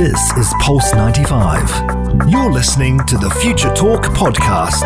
This 0.00 0.32
is 0.38 0.54
Pulse 0.60 0.94
95. 0.94 2.30
You're 2.30 2.50
listening 2.50 3.04
to 3.04 3.18
the 3.18 3.28
Future 3.42 3.68
Talk 3.74 4.04
podcast. 4.04 4.80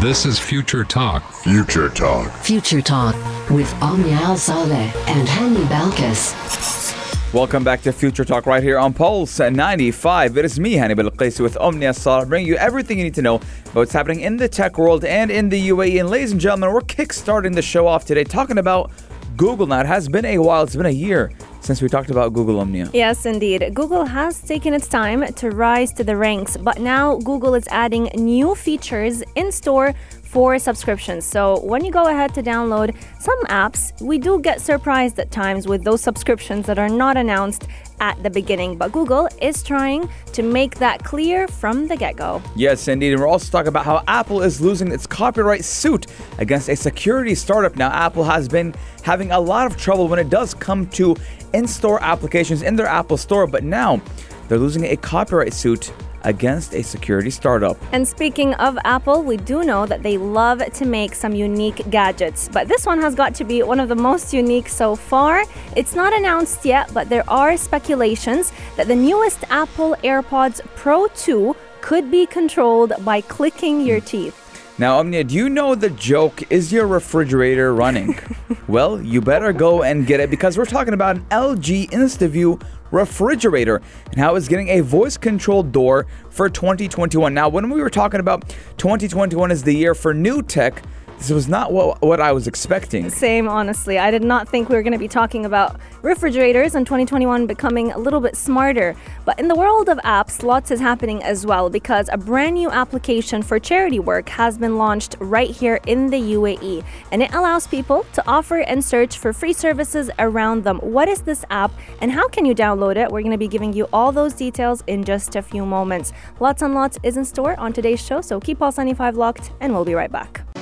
This 0.00 0.24
is 0.24 0.38
Future 0.38 0.84
Talk. 0.84 1.28
Future 1.32 1.88
Talk. 1.88 2.30
Future 2.44 2.80
Talk 2.80 3.16
with 3.50 3.74
Omnia 3.82 4.14
Al 4.14 4.36
Saleh 4.36 4.94
and 5.08 5.26
Hani 5.26 5.64
Balkis. 5.66 7.34
Welcome 7.34 7.64
back 7.64 7.82
to 7.82 7.92
Future 7.92 8.24
Talk 8.24 8.46
right 8.46 8.62
here 8.62 8.78
on 8.78 8.94
Pulse 8.94 9.40
95. 9.40 10.38
It 10.38 10.44
is 10.44 10.60
me, 10.60 10.76
Hani 10.76 10.94
Balkis, 10.94 11.40
with 11.40 11.56
Omnia 11.56 11.92
Saleh, 11.92 12.28
bringing 12.28 12.46
you 12.46 12.54
everything 12.54 12.98
you 12.98 13.04
need 13.04 13.14
to 13.14 13.22
know 13.22 13.34
about 13.34 13.74
what's 13.74 13.92
happening 13.92 14.20
in 14.20 14.36
the 14.36 14.48
tech 14.48 14.78
world 14.78 15.04
and 15.04 15.32
in 15.32 15.48
the 15.48 15.70
UAE. 15.70 15.98
And 15.98 16.08
ladies 16.08 16.30
and 16.30 16.40
gentlemen, 16.40 16.72
we're 16.72 16.82
kickstarting 16.82 17.56
the 17.56 17.62
show 17.62 17.88
off 17.88 18.04
today 18.04 18.22
talking 18.22 18.58
about 18.58 18.92
Google 19.36 19.66
now. 19.66 19.80
It 19.80 19.86
has 19.86 20.08
been 20.08 20.24
a 20.24 20.38
while, 20.38 20.62
it's 20.62 20.76
been 20.76 20.86
a 20.86 20.90
year 20.90 21.32
since 21.66 21.82
we 21.82 21.88
talked 21.88 22.10
about 22.10 22.32
Google 22.32 22.60
Omnia. 22.60 22.88
Yes, 22.92 23.26
indeed. 23.26 23.74
Google 23.74 24.04
has 24.04 24.40
taken 24.40 24.72
its 24.72 24.86
time 24.86 25.26
to 25.34 25.50
rise 25.50 25.92
to 25.94 26.04
the 26.04 26.16
ranks, 26.16 26.56
but 26.56 26.78
now 26.78 27.16
Google 27.16 27.54
is 27.54 27.66
adding 27.68 28.04
new 28.14 28.54
features 28.54 29.22
in 29.34 29.50
store 29.50 29.92
for 30.36 30.58
subscriptions. 30.58 31.24
So 31.24 31.60
when 31.60 31.82
you 31.82 31.90
go 31.90 32.08
ahead 32.08 32.34
to 32.34 32.42
download 32.42 32.94
some 33.18 33.42
apps, 33.44 33.98
we 34.02 34.18
do 34.18 34.38
get 34.38 34.60
surprised 34.60 35.18
at 35.18 35.30
times 35.30 35.66
with 35.66 35.82
those 35.82 36.02
subscriptions 36.02 36.66
that 36.66 36.78
are 36.78 36.90
not 36.90 37.16
announced 37.16 37.66
at 38.00 38.22
the 38.22 38.28
beginning. 38.28 38.76
But 38.76 38.92
Google 38.92 39.30
is 39.40 39.62
trying 39.62 40.10
to 40.34 40.42
make 40.42 40.74
that 40.74 41.02
clear 41.02 41.48
from 41.48 41.88
the 41.88 41.96
get 41.96 42.16
go. 42.16 42.42
Yes, 42.54 42.86
indeed. 42.86 43.12
And 43.12 43.20
we're 43.22 43.28
also 43.28 43.50
talking 43.50 43.68
about 43.68 43.86
how 43.86 44.04
Apple 44.08 44.42
is 44.42 44.60
losing 44.60 44.92
its 44.92 45.06
copyright 45.06 45.64
suit 45.64 46.04
against 46.36 46.68
a 46.68 46.76
security 46.76 47.34
startup. 47.34 47.76
Now, 47.76 47.88
Apple 47.88 48.24
has 48.24 48.46
been 48.46 48.74
having 49.04 49.30
a 49.30 49.40
lot 49.40 49.66
of 49.66 49.78
trouble 49.78 50.06
when 50.06 50.18
it 50.18 50.28
does 50.28 50.52
come 50.52 50.86
to 50.88 51.16
in 51.54 51.66
store 51.66 51.98
applications 52.02 52.60
in 52.60 52.76
their 52.76 52.88
Apple 52.88 53.16
Store, 53.16 53.46
but 53.46 53.64
now 53.64 54.02
they're 54.48 54.58
losing 54.58 54.84
a 54.84 54.96
copyright 54.96 55.52
suit 55.52 55.92
against 56.22 56.74
a 56.74 56.82
security 56.82 57.30
startup. 57.30 57.76
And 57.92 58.06
speaking 58.06 58.54
of 58.54 58.76
Apple, 58.84 59.22
we 59.22 59.36
do 59.36 59.62
know 59.64 59.86
that 59.86 60.02
they 60.02 60.18
love 60.18 60.60
to 60.72 60.84
make 60.84 61.14
some 61.14 61.34
unique 61.34 61.88
gadgets, 61.90 62.48
but 62.52 62.68
this 62.68 62.84
one 62.84 63.00
has 63.00 63.14
got 63.14 63.34
to 63.36 63.44
be 63.44 63.62
one 63.62 63.80
of 63.80 63.88
the 63.88 63.96
most 63.96 64.34
unique 64.34 64.68
so 64.68 64.96
far. 64.96 65.44
It's 65.76 65.94
not 65.94 66.12
announced 66.12 66.64
yet, 66.64 66.92
but 66.92 67.08
there 67.08 67.28
are 67.30 67.56
speculations 67.56 68.52
that 68.76 68.88
the 68.88 68.96
newest 68.96 69.44
Apple 69.50 69.96
AirPods 70.02 70.60
Pro 70.74 71.06
2 71.08 71.54
could 71.80 72.10
be 72.10 72.26
controlled 72.26 72.92
by 73.04 73.20
clicking 73.20 73.80
your 73.80 74.00
teeth. 74.00 74.42
Now, 74.78 74.98
Omnia, 74.98 75.24
do 75.24 75.34
you 75.34 75.48
know 75.48 75.74
the 75.74 75.88
joke? 75.88 76.42
Is 76.52 76.70
your 76.70 76.86
refrigerator 76.86 77.74
running? 77.74 78.18
well, 78.68 79.00
you 79.00 79.22
better 79.22 79.54
go 79.54 79.82
and 79.82 80.06
get 80.06 80.20
it 80.20 80.28
because 80.28 80.58
we're 80.58 80.66
talking 80.66 80.92
about 80.92 81.16
an 81.16 81.24
LG 81.30 81.88
InstaView 81.90 82.60
refrigerator 82.90 83.80
and 84.10 84.16
how 84.16 84.34
it's 84.34 84.48
getting 84.48 84.68
a 84.68 84.80
voice 84.80 85.16
controlled 85.16 85.72
door 85.72 86.06
for 86.30 86.48
2021. 86.48 87.32
Now, 87.32 87.48
when 87.48 87.70
we 87.70 87.80
were 87.80 87.90
talking 87.90 88.20
about 88.20 88.48
2021 88.78 89.50
is 89.50 89.62
the 89.62 89.74
year 89.74 89.94
for 89.94 90.14
new 90.14 90.42
tech, 90.42 90.82
this 91.18 91.30
was 91.30 91.48
not 91.48 91.72
what, 91.72 92.02
what 92.02 92.20
I 92.20 92.32
was 92.32 92.46
expecting. 92.46 93.08
Same, 93.08 93.48
honestly. 93.48 93.98
I 93.98 94.10
did 94.10 94.22
not 94.22 94.48
think 94.48 94.68
we 94.68 94.76
were 94.76 94.82
going 94.82 94.92
to 94.92 94.98
be 94.98 95.08
talking 95.08 95.46
about 95.46 95.80
refrigerators 96.02 96.74
and 96.74 96.86
2021 96.86 97.46
becoming 97.46 97.90
a 97.92 97.98
little 97.98 98.20
bit 98.20 98.36
smarter. 98.36 98.94
But 99.24 99.38
in 99.40 99.48
the 99.48 99.54
world 99.54 99.88
of 99.88 99.98
apps, 99.98 100.42
lots 100.42 100.70
is 100.70 100.78
happening 100.78 101.22
as 101.22 101.46
well 101.46 101.70
because 101.70 102.10
a 102.12 102.18
brand 102.18 102.54
new 102.54 102.70
application 102.70 103.42
for 103.42 103.58
charity 103.58 103.98
work 103.98 104.28
has 104.28 104.58
been 104.58 104.76
launched 104.76 105.16
right 105.18 105.50
here 105.50 105.80
in 105.86 106.08
the 106.08 106.20
UAE. 106.20 106.84
And 107.10 107.22
it 107.22 107.32
allows 107.32 107.66
people 107.66 108.04
to 108.12 108.22
offer 108.28 108.58
and 108.58 108.84
search 108.84 109.18
for 109.18 109.32
free 109.32 109.52
services 109.52 110.10
around 110.18 110.64
them. 110.64 110.78
What 110.78 111.08
is 111.08 111.22
this 111.22 111.44
app 111.50 111.72
and 112.00 112.12
how 112.12 112.28
can 112.28 112.44
you 112.44 112.54
download 112.54 112.96
it? 112.96 113.10
We're 113.10 113.22
going 113.22 113.32
to 113.32 113.38
be 113.38 113.48
giving 113.48 113.72
you 113.72 113.88
all 113.92 114.12
those 114.12 114.34
details 114.34 114.84
in 114.86 115.02
just 115.02 115.34
a 115.34 115.42
few 115.42 115.64
moments. 115.64 116.12
Lots 116.40 116.62
and 116.62 116.74
lots 116.74 116.98
is 117.02 117.16
in 117.16 117.24
store 117.24 117.58
on 117.58 117.72
today's 117.72 118.04
show, 118.04 118.20
so 118.20 118.38
keep 118.38 118.58
Pulse 118.58 118.76
95 118.76 119.16
locked 119.16 119.52
and 119.60 119.72
we'll 119.72 119.84
be 119.84 119.94
right 119.94 120.12
back. 120.12 120.55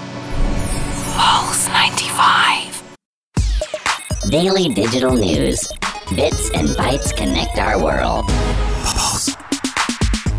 95. 2.17 2.83
Daily 4.31 4.69
digital 4.73 5.17
news. 5.17 5.67
Bits 6.15 6.51
and 6.55 6.69
bytes 6.69 7.17
connect 7.17 7.59
our 7.59 7.83
world. 7.83 8.25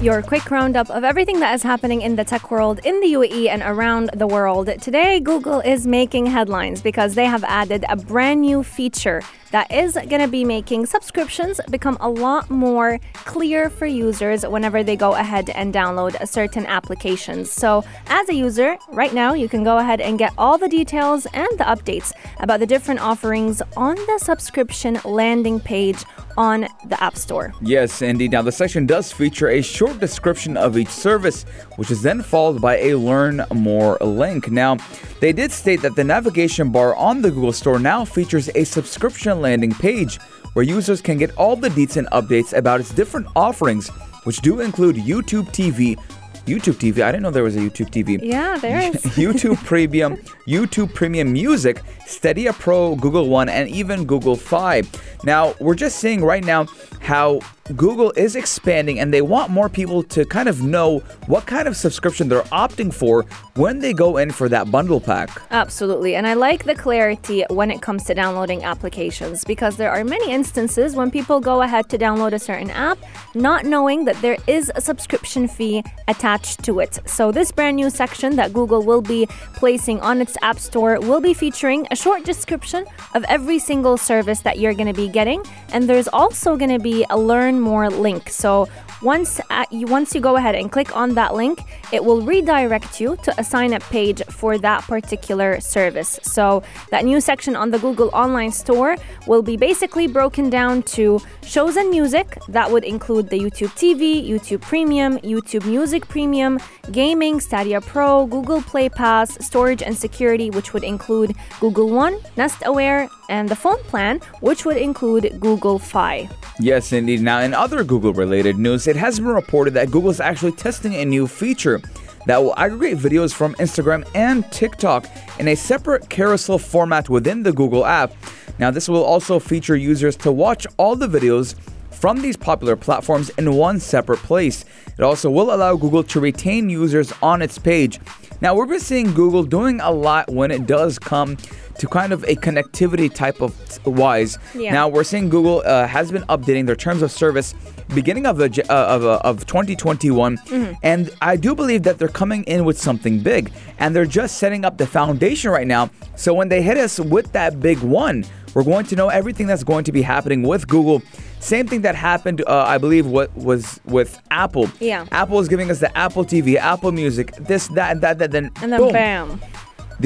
Your 0.02 0.22
quick 0.22 0.52
roundup 0.52 0.90
of 0.92 1.04
everything 1.06 1.40
that 1.40 1.56
is 1.56 1.64
happening 1.64 2.02
in 2.02 2.18
the 2.18 2.26
tech 2.26 2.52
world 2.52 2.80
in 2.84 3.00
the 3.00 3.14
UAE 3.14 3.48
and 3.48 3.64
around 3.64 4.10
the 4.14 4.28
world. 4.28 4.70
Today, 4.82 5.22
Google 5.22 5.62
is 5.62 5.88
making 5.88 6.26
headlines 6.28 6.82
because 6.82 7.16
they 7.16 7.26
have 7.26 7.46
added 7.46 7.86
a 7.88 7.96
brand 7.96 8.42
new 8.42 8.62
feature 8.62 9.24
that 9.52 9.72
is 9.72 9.94
going 9.94 10.20
to 10.22 10.28
be 10.28 10.44
making 10.44 10.86
subscriptions 10.86 11.62
become 11.72 11.98
a 12.02 12.10
lot 12.10 12.50
more 12.50 13.00
clear 13.14 13.70
for 13.70 13.86
users 13.86 14.46
whenever 14.46 14.84
they 14.84 14.98
go 14.98 15.16
ahead 15.16 15.50
and 15.52 15.74
download 15.74 16.28
certain 16.28 16.66
applications. 16.66 17.50
So, 17.50 17.86
as 18.08 18.28
a 18.28 18.36
user, 18.36 18.78
right 18.90 19.14
now 19.14 19.34
you 19.34 19.48
can 19.48 19.64
go 19.64 19.78
ahead 19.78 20.02
and 20.02 20.20
get 20.20 20.34
all 20.38 20.58
the 20.58 20.68
details 20.68 21.26
and 21.28 21.48
the 21.58 21.64
updates 21.64 22.12
about 22.42 22.60
the 22.60 22.68
different 22.68 23.00
offerings 23.00 23.62
on 23.78 23.96
the 23.96 24.20
subscription 24.22 25.00
landing 25.06 25.60
page 25.62 26.04
on 26.38 26.68
the 26.86 27.02
App 27.02 27.16
Store. 27.16 27.54
Yes, 27.62 28.02
indeed. 28.02 28.32
Now, 28.32 28.42
the 28.42 28.52
section 28.52 28.86
does 28.86 29.12
feature 29.12 29.50
a 29.50 29.62
short 29.62 30.00
description 30.00 30.58
of 30.58 30.78
each 30.78 30.90
service, 30.90 31.44
which 31.78 31.92
is 31.92 32.02
then 32.02 32.22
followed 32.22 32.62
by 32.62 32.78
a 32.78 32.96
Learn 32.96 33.44
More 33.54 33.98
link. 34.02 34.50
Now, 34.52 34.78
they 35.20 35.32
did 35.32 35.52
state 35.52 35.82
that 35.82 35.96
the 35.96 36.04
navigation 36.04 36.72
bar 36.72 36.96
on 36.96 37.22
the 37.22 37.32
Google 37.32 37.54
Store 37.54 37.80
now 37.80 38.06
features 38.06 38.50
a 38.56 38.64
subscription 38.64 39.42
landing 39.42 39.74
page 39.74 40.20
where 40.54 40.64
users 40.64 41.02
can 41.02 41.18
get 41.18 41.36
all 41.38 41.56
the 41.56 41.70
deets 41.70 41.98
and 41.98 42.08
updates 42.08 42.58
about 42.58 42.80
its 42.80 42.94
different 42.94 43.28
offerings, 43.36 43.90
which 44.24 44.40
do 44.42 44.62
include 44.62 44.96
YouTube 44.96 45.48
TV, 45.50 46.00
YouTube 46.46 46.76
TV. 46.76 47.02
I 47.04 47.12
didn't 47.12 47.24
know 47.24 47.32
there 47.32 47.44
was 47.44 47.56
a 47.56 47.60
YouTube 47.60 47.90
TV. 47.90 48.20
Yeah, 48.22 48.58
there 48.58 48.80
is. 48.80 48.96
YouTube 49.16 49.58
Premium, 49.66 50.18
YouTube 50.48 50.94
Premium 50.94 51.34
Music, 51.34 51.82
Stadia 52.06 52.54
Pro, 52.54 52.96
Google 52.96 53.30
One, 53.30 53.50
and 53.50 53.68
even 53.70 54.06
Google 54.06 54.36
Fi. 54.36 54.84
Now, 55.24 55.56
we're 55.60 55.76
just 55.76 56.00
seeing 56.00 56.24
right 56.24 56.44
now 56.44 56.68
how 57.02 57.40
Google 57.74 58.12
is 58.16 58.36
expanding 58.36 59.00
and 59.00 59.12
they 59.12 59.24
want 59.24 59.50
more 59.50 59.70
people 59.70 60.04
to 60.04 60.24
kind 60.24 60.48
of 60.48 60.62
know 60.62 61.00
what 61.26 61.48
kind 61.48 61.68
of 61.68 61.76
subscription 61.76 62.30
they're 62.30 62.44
opting 62.44 62.94
for 62.94 63.24
when 63.56 63.80
they 63.80 63.92
go 63.92 64.18
in 64.18 64.30
for 64.30 64.48
that 64.48 64.70
bundle 64.70 65.02
pack. 65.02 65.42
Absolutely. 65.50 66.14
And 66.16 66.28
I 66.28 66.36
like 66.36 66.66
the 66.66 66.76
clarity 66.76 67.44
when 67.50 67.72
it 67.72 67.82
comes 67.82 68.04
to 68.04 68.14
downloading 68.14 68.64
applications 68.64 69.44
because 69.44 69.78
there 69.78 69.90
are 69.90 70.04
many 70.04 70.32
instances 70.32 70.96
when 70.96 71.10
people 71.10 71.40
go 71.40 71.64
ahead 71.64 71.90
to 71.90 71.98
download 71.98 72.34
a 72.34 72.40
certain 72.40 72.70
app 72.70 73.00
not 73.34 73.66
knowing 73.66 74.06
that 74.06 74.22
there 74.22 74.38
is 74.46 74.72
a 74.76 74.82
subscription 74.82 75.48
fee 75.48 75.84
attached 76.08 76.64
to 76.66 76.80
it. 76.80 77.00
So, 77.06 77.32
this 77.32 77.52
brand 77.52 77.78
new 77.78 77.90
section 77.90 78.36
that 78.36 78.54
Google 78.54 78.84
will 78.84 79.02
be 79.02 79.26
placing 79.56 80.00
on 80.02 80.22
its 80.22 80.38
App 80.42 80.60
Store 80.60 81.00
will 81.00 81.20
be 81.20 81.34
featuring 81.34 81.88
a 81.92 81.96
short 81.96 82.24
description 82.24 82.86
of 83.14 83.26
every 83.28 83.58
single 83.58 83.98
service 83.98 84.42
that 84.42 84.60
you're 84.60 84.74
going 84.74 84.88
to 84.88 84.94
be 84.94 85.10
getting. 85.10 85.44
And 85.74 85.90
there's 85.90 86.08
also 86.08 86.56
going 86.56 86.72
to 86.72 86.80
be 86.80 87.06
a 87.10 87.18
learn 87.18 87.55
more 87.60 87.90
link. 87.90 88.30
So, 88.30 88.68
once 89.02 89.42
uh, 89.50 89.66
you, 89.72 89.86
once 89.88 90.16
you 90.16 90.22
go 90.22 90.38
ahead 90.38 90.56
and 90.56 90.72
click 90.72 90.96
on 90.96 91.14
that 91.16 91.36
link, 91.36 91.60
it 91.92 92.04
will 92.04 92.22
redirect 92.22 93.00
you 93.00 93.18
to 93.24 93.34
a 93.40 93.44
sign 93.44 93.74
up 93.74 93.82
page 93.84 94.24
for 94.30 94.58
that 94.58 94.84
particular 94.84 95.60
service. 95.60 96.20
So, 96.24 96.64
that 96.92 97.06
new 97.06 97.20
section 97.22 97.56
on 97.56 97.72
the 97.72 97.80
Google 97.80 98.10
Online 98.14 98.52
Store 98.52 98.96
will 99.28 99.42
be 99.42 99.58
basically 99.58 100.08
broken 100.08 100.50
down 100.50 100.84
to 100.84 101.20
shows 101.44 101.76
and 101.76 101.90
music 101.90 102.38
that 102.48 102.72
would 102.72 102.84
include 102.84 103.30
the 103.30 103.40
YouTube 103.40 103.74
TV, 103.76 104.28
YouTube 104.28 104.62
Premium, 104.62 105.18
YouTube 105.20 105.66
Music 105.66 106.08
Premium, 106.08 106.60
gaming, 106.92 107.40
Stadia 107.40 107.82
Pro, 107.82 108.26
Google 108.26 108.62
Play 108.62 108.90
Pass, 108.90 109.46
storage 109.46 109.84
and 109.84 109.96
security, 109.96 110.50
which 110.50 110.74
would 110.74 110.84
include 110.84 111.36
Google 111.60 111.90
One, 111.90 112.18
Nest 112.38 112.64
Aware, 112.66 113.10
and 113.30 113.50
the 113.50 113.56
phone 113.56 113.82
plan, 113.84 114.20
which 114.42 114.66
would 114.66 114.78
include 114.78 115.40
Google 115.40 115.80
Fi. 115.80 116.30
Yes, 116.60 116.94
indeed. 116.94 117.22
Now, 117.22 117.42
in 117.42 117.54
other 117.54 117.84
Google 117.84 118.14
related 118.14 118.58
news, 118.58 118.88
it 118.88 118.96
has 118.96 119.20
been 119.20 119.28
reported 119.28 119.74
that 119.74 119.92
Google 119.92 120.10
is 120.10 120.22
actually 120.22 120.54
testing 120.54 120.96
a 120.96 121.06
new 121.06 121.28
feature 121.28 121.82
that 122.28 122.42
will 122.42 122.58
aggregate 122.58 122.98
videos 122.98 123.34
from 123.34 123.56
Instagram 123.56 124.08
and 124.16 124.50
TikTok 124.52 125.06
in 125.38 125.50
a 125.50 125.56
separate 125.56 126.10
carousel 126.10 126.58
format 126.58 127.10
within 127.10 127.44
the 127.44 127.52
Google 127.52 127.86
app. 127.86 128.14
Now, 128.58 128.72
this 128.72 128.88
will 128.88 129.04
also 129.04 129.38
feature 129.38 129.76
users 129.76 130.16
to 130.18 130.32
watch 130.32 130.66
all 130.78 130.96
the 130.96 131.08
videos 131.08 131.56
from 131.92 132.22
these 132.22 132.38
popular 132.38 132.76
platforms 132.76 133.30
in 133.38 133.54
one 133.54 133.80
separate 133.80 134.20
place. 134.20 134.64
It 134.98 135.04
also 135.04 135.30
will 135.30 135.54
allow 135.54 135.76
Google 135.76 136.04
to 136.04 136.20
retain 136.20 136.70
users 136.70 137.12
on 137.22 137.42
its 137.42 137.58
page. 137.58 138.00
Now, 138.42 138.56
we've 138.56 138.70
been 138.70 138.80
seeing 138.80 139.14
Google 139.14 139.44
doing 139.44 139.82
a 139.82 139.92
lot 139.92 140.32
when 140.32 140.52
it 140.52 140.66
does 140.66 141.00
come 141.00 141.38
to 141.80 141.88
kind 141.88 142.14
of 142.14 142.24
a 142.24 142.36
connectivity 142.36 143.14
type 143.14 143.42
of 143.42 143.54
wise. 143.86 144.38
Yeah. 144.54 144.74
Now, 144.74 144.88
we're 144.88 145.04
seeing 145.04 145.30
Google 145.30 145.62
uh, 145.66 145.88
has 145.88 146.12
been 146.12 146.24
updating 146.24 146.66
their 146.66 146.76
terms 146.76 147.02
of 147.02 147.12
service 147.12 147.54
beginning 147.94 148.26
of 148.26 148.38
the 148.38 148.66
uh, 148.70 148.74
of, 148.74 149.06
uh, 149.06 149.20
of 149.24 149.46
2021 149.46 150.40
and 150.82 151.12
I 151.22 151.36
do 151.36 151.54
believe 151.54 151.84
that 151.84 152.00
they're 152.00 152.08
coming 152.08 152.44
in 152.46 152.66
with 152.66 152.80
something 152.80 153.20
big 153.20 153.52
and 153.78 153.96
they're 153.96 154.08
just 154.08 154.40
setting 154.40 154.66
up 154.66 154.80
the 154.80 154.88
foundation 154.88 155.52
right 155.52 155.68
now 155.68 155.92
so 156.16 156.34
when 156.34 156.50
they 156.50 156.64
hit 156.64 156.78
us 156.78 157.00
with 157.00 157.32
that 157.34 157.60
big 157.60 157.78
one 157.80 158.26
we're 158.56 158.64
going 158.64 158.86
to 158.88 158.96
know 158.96 159.10
everything 159.10 159.46
that's 159.46 159.64
going 159.64 159.84
to 159.84 159.92
be 159.92 160.02
happening 160.02 160.42
with 160.42 160.68
Google 160.68 161.04
Same 161.40 161.68
thing 161.68 161.82
that 161.82 161.94
happened, 161.94 162.42
uh, 162.48 162.64
I 162.66 162.78
believe, 162.80 163.06
what 163.06 163.36
was 163.36 163.80
with 163.86 164.20
Apple. 164.32 164.72
Yeah. 164.80 165.06
Apple 165.12 165.40
is 165.40 165.48
giving 165.48 165.70
us 165.70 165.80
the 165.80 165.96
Apple 165.96 166.26
TV, 166.26 166.56
Apple 166.56 166.92
Music, 166.92 167.36
this, 167.36 167.68
that, 167.70 167.92
and 167.92 168.02
that, 168.02 168.18
that. 168.18 168.32
Then 168.32 168.52
And 168.64 168.72
then 168.72 168.80
boom, 168.80 168.94
bam. 168.94 169.42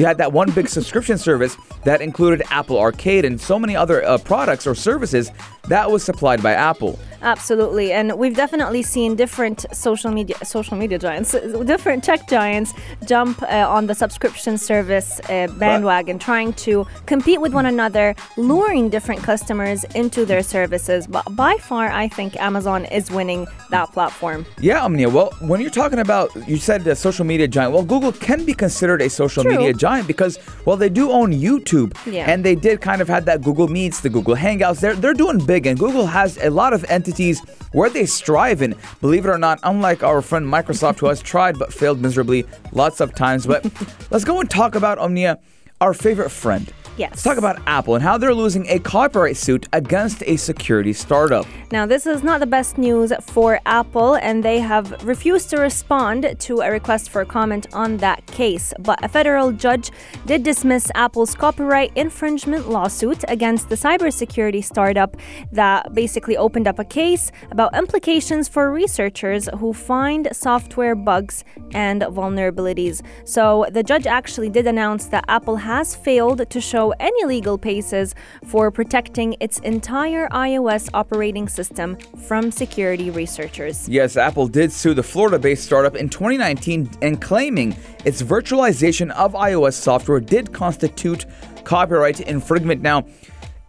They 0.00 0.06
had 0.06 0.16
that 0.16 0.32
one 0.32 0.50
big 0.52 0.66
subscription 0.66 1.18
service 1.18 1.58
that 1.84 2.00
included 2.00 2.42
Apple 2.48 2.78
Arcade 2.78 3.26
and 3.26 3.38
so 3.38 3.58
many 3.58 3.76
other 3.76 4.02
uh, 4.02 4.16
products 4.16 4.66
or 4.66 4.74
services 4.74 5.30
that 5.68 5.90
was 5.90 6.02
supplied 6.02 6.42
by 6.42 6.52
Apple. 6.52 6.98
Absolutely, 7.22 7.92
and 7.92 8.18
we've 8.18 8.34
definitely 8.34 8.82
seen 8.82 9.14
different 9.14 9.66
social 9.72 10.10
media 10.10 10.36
social 10.42 10.76
media 10.76 10.98
giants, 10.98 11.32
different 11.64 12.02
tech 12.02 12.26
giants 12.28 12.72
jump 13.06 13.42
uh, 13.42 13.66
on 13.68 13.86
the 13.86 13.94
subscription 13.94 14.56
service 14.56 15.20
uh, 15.28 15.46
bandwagon, 15.58 16.18
trying 16.18 16.52
to 16.54 16.86
compete 17.06 17.40
with 17.40 17.52
one 17.52 17.66
another, 17.66 18.14
luring 18.38 18.88
different 18.88 19.22
customers 19.22 19.84
into 19.94 20.24
their 20.24 20.42
services. 20.42 21.06
But 21.06 21.36
by 21.36 21.56
far, 21.56 21.88
I 21.90 22.08
think 22.08 22.36
Amazon 22.40 22.86
is 22.86 23.10
winning 23.10 23.46
that 23.70 23.92
platform. 23.92 24.46
Yeah, 24.60 24.82
Omnia. 24.82 25.10
Well, 25.10 25.30
when 25.42 25.60
you're 25.60 25.70
talking 25.70 25.98
about, 25.98 26.30
you 26.48 26.56
said 26.56 26.86
a 26.86 26.96
social 26.96 27.26
media 27.26 27.46
giant. 27.48 27.74
Well, 27.74 27.84
Google 27.84 28.12
can 28.12 28.44
be 28.46 28.54
considered 28.54 29.02
a 29.02 29.10
social 29.10 29.42
True. 29.42 29.52
media 29.56 29.74
giant 29.74 30.06
because, 30.06 30.38
well, 30.64 30.76
they 30.76 30.88
do 30.88 31.10
own 31.10 31.32
YouTube, 31.32 31.94
Yeah. 32.06 32.30
and 32.30 32.42
they 32.44 32.54
did 32.54 32.80
kind 32.80 33.02
of 33.02 33.08
have 33.08 33.26
that 33.26 33.42
Google 33.42 33.68
Meets, 33.68 34.00
the 34.00 34.08
Google 34.08 34.36
Hangouts. 34.36 34.80
They're 34.80 34.94
they're 34.94 35.14
doing 35.14 35.38
big, 35.44 35.59
and 35.66 35.78
Google 35.78 36.06
has 36.06 36.36
a 36.38 36.50
lot 36.50 36.72
of 36.72 36.84
entities 36.88 37.40
where 37.72 37.90
they 37.90 38.06
strive 38.06 38.62
in. 38.62 38.74
Believe 39.00 39.24
it 39.24 39.28
or 39.28 39.38
not, 39.38 39.60
unlike 39.62 40.02
our 40.02 40.22
friend 40.22 40.46
Microsoft, 40.46 40.98
who 40.98 41.06
has 41.06 41.22
tried 41.22 41.58
but 41.58 41.72
failed 41.72 42.00
miserably 42.00 42.44
lots 42.72 43.00
of 43.00 43.14
times. 43.14 43.46
But 43.46 43.64
let's 44.10 44.24
go 44.24 44.40
and 44.40 44.50
talk 44.50 44.74
about 44.74 44.98
Omnia, 44.98 45.38
our 45.80 45.94
favorite 45.94 46.30
friend. 46.30 46.72
Yes. 46.96 47.12
Let's 47.12 47.22
talk 47.22 47.38
about 47.38 47.62
Apple 47.66 47.94
and 47.94 48.02
how 48.02 48.18
they're 48.18 48.34
losing 48.34 48.66
a 48.68 48.78
copyright 48.78 49.38
suit 49.38 49.66
against 49.72 50.22
a 50.26 50.36
security 50.36 50.92
startup. 50.92 51.46
Now, 51.72 51.86
this 51.86 52.04
is 52.04 52.22
not 52.22 52.40
the 52.40 52.46
best 52.46 52.76
news 52.76 53.10
for 53.22 53.58
Apple, 53.64 54.16
and 54.16 54.44
they 54.44 54.58
have 54.58 55.02
refused 55.02 55.48
to 55.50 55.56
respond 55.56 56.36
to 56.40 56.60
a 56.60 56.70
request 56.70 57.08
for 57.08 57.24
comment 57.24 57.68
on 57.72 57.96
that 57.98 58.26
case. 58.26 58.74
But 58.80 59.02
a 59.02 59.08
federal 59.08 59.52
judge 59.52 59.92
did 60.26 60.42
dismiss 60.42 60.90
Apple's 60.94 61.34
copyright 61.34 61.92
infringement 61.96 62.68
lawsuit 62.68 63.24
against 63.28 63.70
the 63.70 63.76
cybersecurity 63.76 64.62
startup 64.62 65.16
that 65.52 65.94
basically 65.94 66.36
opened 66.36 66.68
up 66.68 66.78
a 66.78 66.84
case 66.84 67.32
about 67.50 67.74
implications 67.74 68.48
for 68.48 68.70
researchers 68.70 69.48
who 69.58 69.72
find 69.72 70.28
software 70.32 70.96
bugs 70.96 71.44
and 71.72 72.02
vulnerabilities. 72.02 73.00
So, 73.24 73.66
the 73.70 73.82
judge 73.82 74.06
actually 74.06 74.50
did 74.50 74.66
announce 74.66 75.06
that 75.06 75.24
Apple 75.28 75.56
has 75.70 75.94
failed 75.94 76.50
to 76.50 76.60
show 76.60 76.92
any 76.98 77.24
legal 77.24 77.56
cases 77.56 78.12
for 78.44 78.72
protecting 78.72 79.36
its 79.38 79.60
entire 79.60 80.26
iOS 80.30 80.90
operating 80.92 81.48
system 81.48 81.96
from 82.26 82.50
security 82.50 83.08
researchers. 83.08 83.88
Yes, 83.88 84.16
Apple 84.16 84.48
did 84.48 84.72
sue 84.72 84.94
the 84.94 85.04
Florida 85.04 85.38
based 85.38 85.64
startup 85.64 85.94
in 85.94 86.08
2019 86.08 86.90
and 87.02 87.22
claiming 87.22 87.76
its 88.04 88.20
virtualization 88.20 89.12
of 89.12 89.34
iOS 89.34 89.74
software 89.74 90.18
did 90.18 90.52
constitute 90.52 91.24
copyright 91.62 92.18
infringement. 92.18 92.82
Now, 92.82 93.04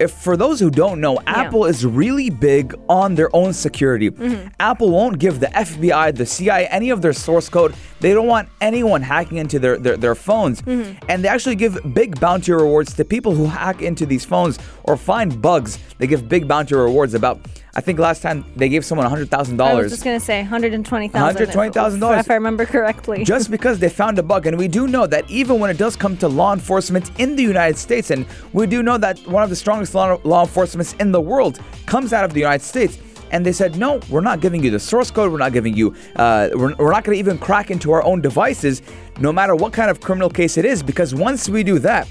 if 0.02 0.12
for 0.12 0.36
those 0.36 0.60
who 0.60 0.72
don't 0.72 1.00
know, 1.00 1.20
Apple 1.28 1.66
is 1.66 1.86
really 1.86 2.30
big 2.32 2.74
on 2.90 3.14
their 3.14 3.34
own 3.36 3.54
security. 3.54 4.10
Mm-hmm. 4.10 4.48
Apple 4.60 4.90
won't 4.90 5.20
give 5.20 5.40
the 5.40 5.48
FBI, 5.48 6.16
the 6.16 6.26
CIA, 6.26 6.68
any 6.68 6.90
of 6.90 7.02
their 7.04 7.14
source 7.14 7.48
code. 7.50 7.76
They 8.00 8.14
don't 8.14 8.26
want 8.26 8.50
anyone 8.62 9.04
hacking 9.04 9.38
into 9.38 9.60
their, 9.60 9.78
their, 9.78 9.98
their 9.98 10.16
phones. 10.16 10.64
Mm-hmm. 10.64 11.06
And 11.08 11.24
they 11.24 11.30
actually 11.30 11.56
give 11.56 11.80
big 11.94 12.20
bounty 12.20 12.52
rewards 12.52 12.96
to 12.96 13.06
people 13.06 13.36
who 13.36 13.46
hack 13.46 13.84
into 13.84 14.08
these 14.08 14.26
phones 14.26 14.58
or 14.84 14.98
find 14.98 15.40
bugs. 15.40 15.78
They 16.00 16.08
give 16.08 16.28
big 16.28 16.48
bounty 16.48 16.74
rewards 16.74 17.14
about 17.14 17.40
I 17.74 17.80
think 17.80 18.00
last 18.00 18.22
time 18.22 18.44
they 18.56 18.68
gave 18.68 18.84
someone 18.84 19.08
$100,000 19.08 19.62
I 19.62 19.74
was 19.76 19.92
just 19.92 20.04
going 20.04 20.20
to 20.20 20.26
say 20.26 20.46
$120,000. 20.50 21.12
$120,000. 21.12 22.20
If 22.20 22.30
I 22.30 22.34
remember 22.34 22.66
correctly. 22.66 23.24
just 23.24 23.50
because 23.50 23.80
they 23.80 23.88
found 23.88 24.20
a 24.20 24.24
bug. 24.24 24.46
And 24.46 24.58
we 24.58 24.68
do 24.68 24.88
know 24.88 25.08
that 25.08 25.30
even 25.30 25.60
when 25.60 25.70
it 25.70 25.78
does 25.78 25.96
come 25.96 26.18
to 26.18 26.28
law 26.28 26.52
enforcement 26.52 27.18
in 27.18 27.38
the 27.38 27.44
United 27.44 27.78
States, 27.78 28.12
and 28.12 28.26
we 28.52 28.68
do 28.68 28.84
know 28.84 28.98
that 28.98 29.20
one 29.26 29.42
of 29.44 29.50
the 29.50 29.56
strongest 29.56 29.91
law, 29.94 30.18
law 30.24 30.42
enforcements 30.42 30.94
in 31.00 31.12
the 31.12 31.22
world 31.22 31.60
comes 31.86 32.14
out 32.14 32.24
of 32.24 32.34
the 32.34 32.40
United 32.40 32.64
States. 32.64 33.00
And 33.32 33.46
they 33.46 33.54
said, 33.54 33.78
no, 33.78 34.02
we're 34.10 34.20
not 34.20 34.42
giving 34.42 34.62
you 34.62 34.72
the 34.72 34.80
source 34.80 35.10
code. 35.10 35.32
We're 35.32 35.38
not 35.38 35.54
giving 35.54 35.74
you, 35.74 35.96
uh, 36.18 36.50
we're, 36.54 36.76
we're 36.76 36.92
not 36.92 37.06
going 37.06 37.16
to 37.16 37.20
even 37.20 37.38
crack 37.38 37.72
into 37.72 37.92
our 37.94 38.04
own 38.04 38.20
devices, 38.20 38.82
no 39.20 39.32
matter 39.32 39.56
what 39.56 39.72
kind 39.72 39.90
of 39.90 40.02
criminal 40.02 40.30
case 40.30 40.58
it 40.58 40.66
is. 40.66 40.84
Because 40.84 41.16
once 41.16 41.48
we 41.48 41.64
do 41.64 41.80
that, 41.80 42.10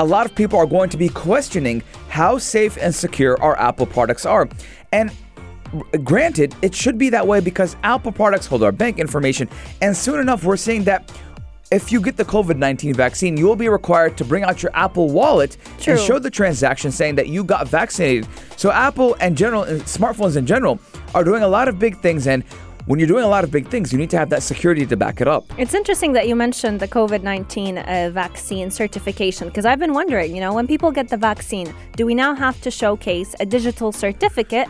a 0.00 0.04
lot 0.04 0.26
of 0.26 0.34
people 0.34 0.58
are 0.58 0.66
going 0.66 0.90
to 0.90 0.96
be 0.96 1.08
questioning 1.08 1.82
how 2.08 2.36
safe 2.36 2.76
and 2.80 2.92
secure 2.92 3.40
our 3.40 3.56
Apple 3.60 3.86
products 3.86 4.26
are. 4.26 4.48
And 4.92 5.12
granted, 6.02 6.54
it 6.62 6.74
should 6.74 6.98
be 6.98 7.10
that 7.10 7.26
way 7.26 7.40
because 7.40 7.76
Apple 7.84 8.12
products 8.12 8.46
hold 8.46 8.62
our 8.62 8.72
bank 8.72 8.98
information, 8.98 9.48
and 9.80 9.96
soon 9.96 10.20
enough, 10.20 10.44
we're 10.44 10.56
seeing 10.56 10.84
that. 10.84 11.12
If 11.76 11.92
you 11.92 12.00
get 12.00 12.16
the 12.16 12.24
COVID 12.24 12.56
19 12.56 12.94
vaccine, 12.94 13.36
you 13.36 13.44
will 13.46 13.54
be 13.54 13.68
required 13.68 14.16
to 14.16 14.24
bring 14.24 14.44
out 14.44 14.62
your 14.62 14.72
Apple 14.72 15.10
wallet 15.10 15.58
True. 15.78 15.92
and 15.92 16.02
show 16.02 16.18
the 16.18 16.30
transaction 16.30 16.90
saying 16.90 17.16
that 17.16 17.28
you 17.28 17.44
got 17.44 17.68
vaccinated. 17.68 18.26
So, 18.56 18.72
Apple 18.72 19.14
and 19.20 19.36
general, 19.36 19.64
and 19.64 19.82
smartphones 19.82 20.38
in 20.38 20.46
general, 20.46 20.80
are 21.14 21.22
doing 21.22 21.42
a 21.42 21.48
lot 21.48 21.68
of 21.68 21.78
big 21.78 22.00
things. 22.00 22.28
And 22.28 22.44
when 22.86 22.98
you're 22.98 23.06
doing 23.06 23.24
a 23.24 23.28
lot 23.28 23.44
of 23.44 23.50
big 23.50 23.68
things, 23.68 23.92
you 23.92 23.98
need 23.98 24.08
to 24.08 24.16
have 24.16 24.30
that 24.30 24.42
security 24.42 24.86
to 24.86 24.96
back 24.96 25.20
it 25.20 25.28
up. 25.28 25.44
It's 25.58 25.74
interesting 25.74 26.14
that 26.14 26.26
you 26.26 26.34
mentioned 26.34 26.80
the 26.80 26.88
COVID 26.88 27.22
19 27.22 27.76
uh, 27.76 28.08
vaccine 28.10 28.70
certification 28.70 29.48
because 29.48 29.66
I've 29.66 29.78
been 29.78 29.92
wondering, 29.92 30.34
you 30.34 30.40
know, 30.40 30.54
when 30.54 30.66
people 30.66 30.90
get 30.90 31.10
the 31.10 31.18
vaccine, 31.18 31.74
do 31.94 32.06
we 32.06 32.14
now 32.14 32.34
have 32.34 32.58
to 32.62 32.70
showcase 32.70 33.34
a 33.38 33.44
digital 33.44 33.92
certificate 33.92 34.68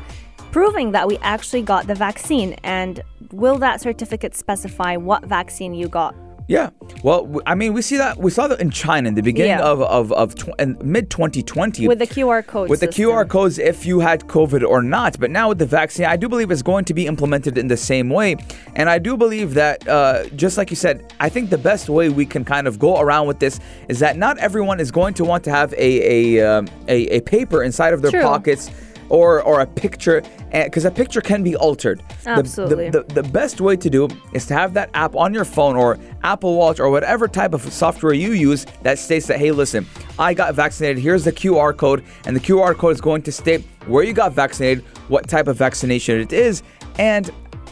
proving 0.51 0.91
that 0.91 1.07
we 1.07 1.19
actually 1.19 1.63
got 1.63 1.87
the 1.87 1.95
vaccine? 1.95 2.55
And 2.65 3.01
will 3.31 3.59
that 3.59 3.81
certificate 3.81 4.35
specify 4.35 4.97
what 4.97 5.25
vaccine 5.25 5.73
you 5.73 5.87
got? 5.87 6.17
Yeah. 6.49 6.71
Well, 7.03 7.41
I 7.45 7.57
mean, 7.57 7.73
we 7.75 7.83
see 7.83 7.97
that 7.97 8.19
we 8.19 8.31
saw 8.31 8.47
that 8.47 8.61
in 8.61 8.71
China 8.71 9.09
in 9.09 9.15
the 9.17 9.23
beginning 9.23 9.59
Yeah. 9.59 9.65
of 9.73 9.83
of, 9.83 10.13
of 10.13 10.35
tw- 10.37 10.51
mid 10.81 11.11
2020 11.11 11.89
With 11.89 11.99
the 11.99 12.07
QR 12.07 12.47
code. 12.47 12.71
with 12.71 12.81
the. 12.81 12.87
QR 12.89 13.29
codes 13.29 13.59
if 13.59 13.85
you 13.85 13.99
had 14.01 14.21
COVID 14.29 14.63
or 14.67 14.81
not. 14.81 15.19
But 15.19 15.31
now 15.33 15.49
with 15.49 15.59
the 15.59 15.67
vaccine, 15.67 16.07
I 16.07 16.17
do 16.17 16.29
believe 16.29 16.51
it's 16.53 16.63
going 16.63 16.85
to 16.85 16.95
be 16.95 17.07
implemented 17.09 17.59
in 17.59 17.67
the 17.67 17.77
same 17.77 18.09
way. 18.11 18.37
And 18.77 18.89
I 18.89 18.99
do 18.99 19.17
believe 19.17 19.55
that, 19.55 19.87
uh, 19.89 20.29
just 20.37 20.57
like 20.57 20.71
you 20.71 20.77
said, 20.77 21.13
I 21.19 21.29
think 21.29 21.51
the 21.51 21.59
best 21.59 21.89
way 21.89 22.09
we 22.11 22.25
can 22.25 22.45
kind 22.45 22.69
of 22.69 22.79
go 22.79 23.01
around 23.01 23.27
with 23.27 23.41
this 23.41 23.59
is 23.89 23.99
that 23.99 24.17
not 24.17 24.39
everyone 24.39 24.79
is 24.79 24.91
going 24.93 25.15
to 25.15 25.25
want 25.25 25.43
to 25.45 25.51
have 25.51 25.73
a 25.75 26.37
a 26.39 26.47
um, 26.59 26.69
a, 26.87 27.17
a 27.17 27.21
paper 27.23 27.65
inside 27.65 27.93
of 27.93 28.03
their 28.03 28.13
True. 28.13 28.23
pockets. 28.23 28.71
Or, 29.09 29.41
or 29.43 29.61
a 29.61 29.67
picture, 29.67 30.23
eh, 30.53 30.65
because 30.65 30.85
a 30.85 30.91
picture 30.91 31.21
can 31.21 31.43
be 31.43 31.55
altered. 31.55 32.01
The- 32.01 32.25
the- 32.25 32.31
Absolutely. 32.31 32.91
the, 32.91 33.03
the 33.05 33.23
best 33.23 33.61
way 33.61 33.77
to 33.77 33.89
do 33.89 34.09
is 34.33 34.47
to 34.47 34.55
have 34.55 34.75
that 34.75 34.91
app 34.95 35.15
on 35.15 35.33
your 35.33 35.45
phone 35.45 35.77
or 35.77 35.99
Apple 36.25 36.57
Watch 36.57 36.81
or 36.81 36.91
whatever 36.91 37.29
type 37.29 37.55
of 37.55 37.63
software 37.73 38.13
you 38.13 38.33
use 38.33 38.67
that 38.83 38.99
states 38.99 39.27
that, 39.29 39.39
hey, 39.39 39.53
listen, 39.53 39.87
I 40.19 40.35
got 40.35 40.55
vaccinated. 40.55 40.99
Here's 41.03 41.25
the 41.25 41.33
QR 41.33 41.77
code, 41.77 42.03
and 42.25 42.35
the 42.35 42.41
QR 42.41 42.75
code 42.77 42.95
is 42.95 43.01
going 43.01 43.23
to 43.23 43.33
state 43.33 43.65
where 43.87 44.03
you 44.03 44.13
got 44.13 44.33
vaccinated, 44.33 44.83
what 45.09 45.29
type 45.29 45.47
of 45.47 45.57
vaccination 45.57 46.21
it 46.21 46.33
is, 46.33 46.63
and 46.99 47.31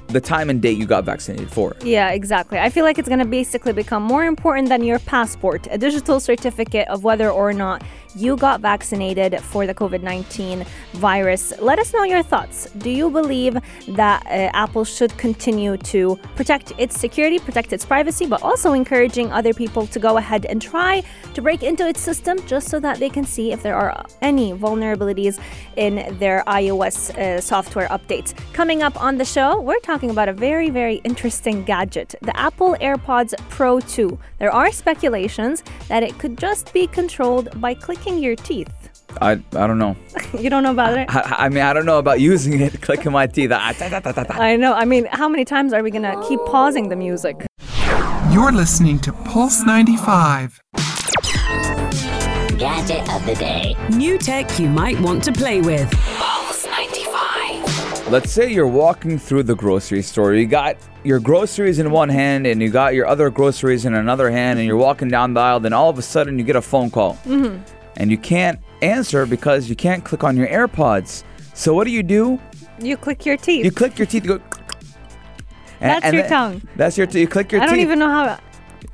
the 0.09 0.21
time 0.21 0.51
and 0.51 0.61
date 0.63 0.77
you 0.79 0.87
got 0.87 1.03
vaccinated 1.05 1.51
for. 1.51 1.75
Yeah, 1.83 2.11
exactly. 2.11 2.59
I 2.59 2.69
feel 2.71 2.85
like 2.85 2.99
it's 2.99 3.09
going 3.09 3.19
to 3.21 3.25
basically 3.25 3.73
become 3.73 4.03
more 4.03 4.25
important 4.25 4.69
than 4.69 4.85
your 4.85 4.99
passport, 5.01 5.67
a 5.71 5.79
digital 5.79 6.21
certificate 6.21 6.87
of 6.89 7.03
whether 7.03 7.31
or 7.31 7.53
not 7.53 7.83
you 8.15 8.37
got 8.37 8.61
vaccinated 8.61 9.41
for 9.41 9.67
the 9.67 9.75
COVID 9.75 10.03
19 10.03 10.65
virus. 10.95 11.53
Let 11.61 11.79
us 11.79 11.93
know 11.93 12.05
your 12.05 12.23
thoughts. 12.23 12.71
Do 12.79 12.91
you 12.91 13.11
believe 13.11 13.57
that 13.89 14.25
uh, 14.27 14.51
Apple 14.55 14.85
should 14.85 15.17
continue 15.19 15.77
to 15.79 16.17
protect 16.37 16.73
its 16.79 16.99
security, 16.99 17.39
protect 17.39 17.73
its 17.73 17.85
privacy, 17.85 18.27
but 18.27 18.43
also 18.43 18.73
encouraging 18.73 19.33
other 19.33 19.53
people 19.53 19.87
to 19.89 19.99
go 19.99 20.17
ahead 20.17 20.47
and 20.47 20.61
try 20.63 21.03
to 21.35 21.43
break 21.43 21.63
into 21.63 21.87
its 21.89 22.01
system 22.01 22.39
just 22.47 22.69
so 22.69 22.79
that 22.81 22.99
they 22.99 23.11
can 23.11 23.25
see 23.25 23.53
if 23.53 23.63
there 23.63 23.77
are 23.77 24.05
any 24.23 24.53
vulnerabilities 24.53 25.41
in 25.77 26.17
their 26.19 26.45
iOS 26.47 27.17
uh, 27.19 27.41
software 27.41 27.89
updates? 27.89 28.35
Coming 28.53 28.83
up 28.83 29.01
on 29.03 29.19
the 29.19 29.25
show, 29.25 29.61
we're 29.61 29.81
talking 29.81 30.11
about 30.11 30.29
a 30.29 30.33
very, 30.33 30.71
very 30.71 30.97
interesting 31.05 31.65
gadget 31.65 32.15
the 32.23 32.37
Apple 32.39 32.77
AirPods 32.81 33.35
Pro 33.51 33.81
2. 33.81 34.19
There 34.39 34.53
are 34.53 34.71
speculations 34.71 35.63
that 35.89 36.03
it 36.03 36.19
could 36.19 36.39
just 36.39 36.73
be 36.73 36.87
controlled 36.87 37.49
by 37.61 37.75
clicking 37.75 38.04
your 38.13 38.37
teeth. 38.37 38.73
I, 39.21 39.33
I 39.33 39.67
don't 39.67 39.79
know. 39.79 39.97
You 40.39 40.51
don't 40.51 40.65
know 40.65 40.73
about 40.73 40.99
it? 40.99 41.07
I, 41.15 41.45
I 41.45 41.49
mean, 41.49 41.63
I 41.63 41.73
don't 41.73 41.87
know 41.87 41.99
about 42.01 42.21
using 42.21 42.61
it, 42.61 42.81
clicking 42.87 43.13
my 43.13 43.29
teeth. 43.29 43.51
Ah. 43.53 43.73
I 44.31 44.57
know. 44.57 44.73
I 44.75 44.85
mean, 44.85 45.07
how 45.13 45.29
many 45.29 45.45
times 45.45 45.73
are 45.73 45.81
we 45.83 45.93
going 45.93 46.03
to 46.03 46.21
keep 46.29 46.41
pausing 46.47 46.89
the 46.89 46.97
music? 46.97 47.47
You're 48.33 48.51
listening 48.51 48.99
to 49.01 49.13
Pulse 49.13 49.63
95. 49.65 50.61
Gadget 52.59 53.09
of 53.13 53.25
the 53.27 53.37
day. 53.39 53.77
New 53.91 54.19
tech 54.19 54.59
you 54.59 54.69
might 54.69 54.99
want 55.01 55.23
to 55.25 55.33
play 55.33 55.61
with. 55.61 55.89
Pulse 56.17 56.67
95. 56.67 58.09
Let's 58.11 58.33
say 58.33 58.53
you're 58.53 58.67
walking 58.67 59.19
through 59.19 59.45
the 59.45 59.55
grocery 59.55 60.03
store. 60.03 60.35
You 60.35 60.47
got 60.47 60.77
your 61.05 61.21
groceries 61.21 61.79
in 61.79 61.93
one 61.93 62.09
hand 62.09 62.47
and 62.47 62.61
you 62.61 62.71
got 62.71 62.95
your 62.95 63.07
other 63.07 63.31
groceries 63.31 63.85
in 63.85 63.95
another 63.95 64.31
hand, 64.31 64.59
and 64.59 64.67
you're 64.67 64.77
walking 64.77 65.09
down 65.09 65.35
the 65.35 65.41
aisle. 65.41 65.61
Then 65.61 65.73
all 65.73 65.91
of 65.91 65.99
a 65.99 66.03
sudden, 66.03 66.39
you 66.39 66.45
get 66.45 66.57
a 66.57 66.63
phone 66.63 66.91
call. 66.91 67.19
And 67.97 68.11
you 68.11 68.19
can't 68.19 68.59
answer 68.83 69.27
because 69.27 69.69
you 69.69 69.77
can't 69.77 70.05
click 70.05 70.25
on 70.25 70.37
your 70.37 70.49
AirPods. 70.49 71.23
So, 71.55 71.75
what 71.75 71.85
do 71.85 71.91
you 71.91 72.03
do? 72.03 72.41
You 72.81 72.97
click 72.97 73.25
your 73.25 73.37
teeth. 73.37 73.65
You 73.65 73.71
click 73.71 73.99
your 73.99 74.07
teeth. 74.07 74.25
You 74.25 74.39
go. 74.39 74.45
And- 75.81 75.91
That's 75.91 76.05
and 76.05 76.15
your 76.15 76.23
then- 76.23 76.31
tongue. 76.31 76.63
That's 76.77 76.99
your. 76.99 77.07
T- 77.07 77.21
you 77.21 77.29
click 77.29 77.53
your 77.53 77.61
teeth. 77.61 77.69
I 77.69 77.73
teeth. 77.73 77.77
don't 77.77 77.87
even 77.87 77.99
know 77.99 78.09
how. 78.11 78.39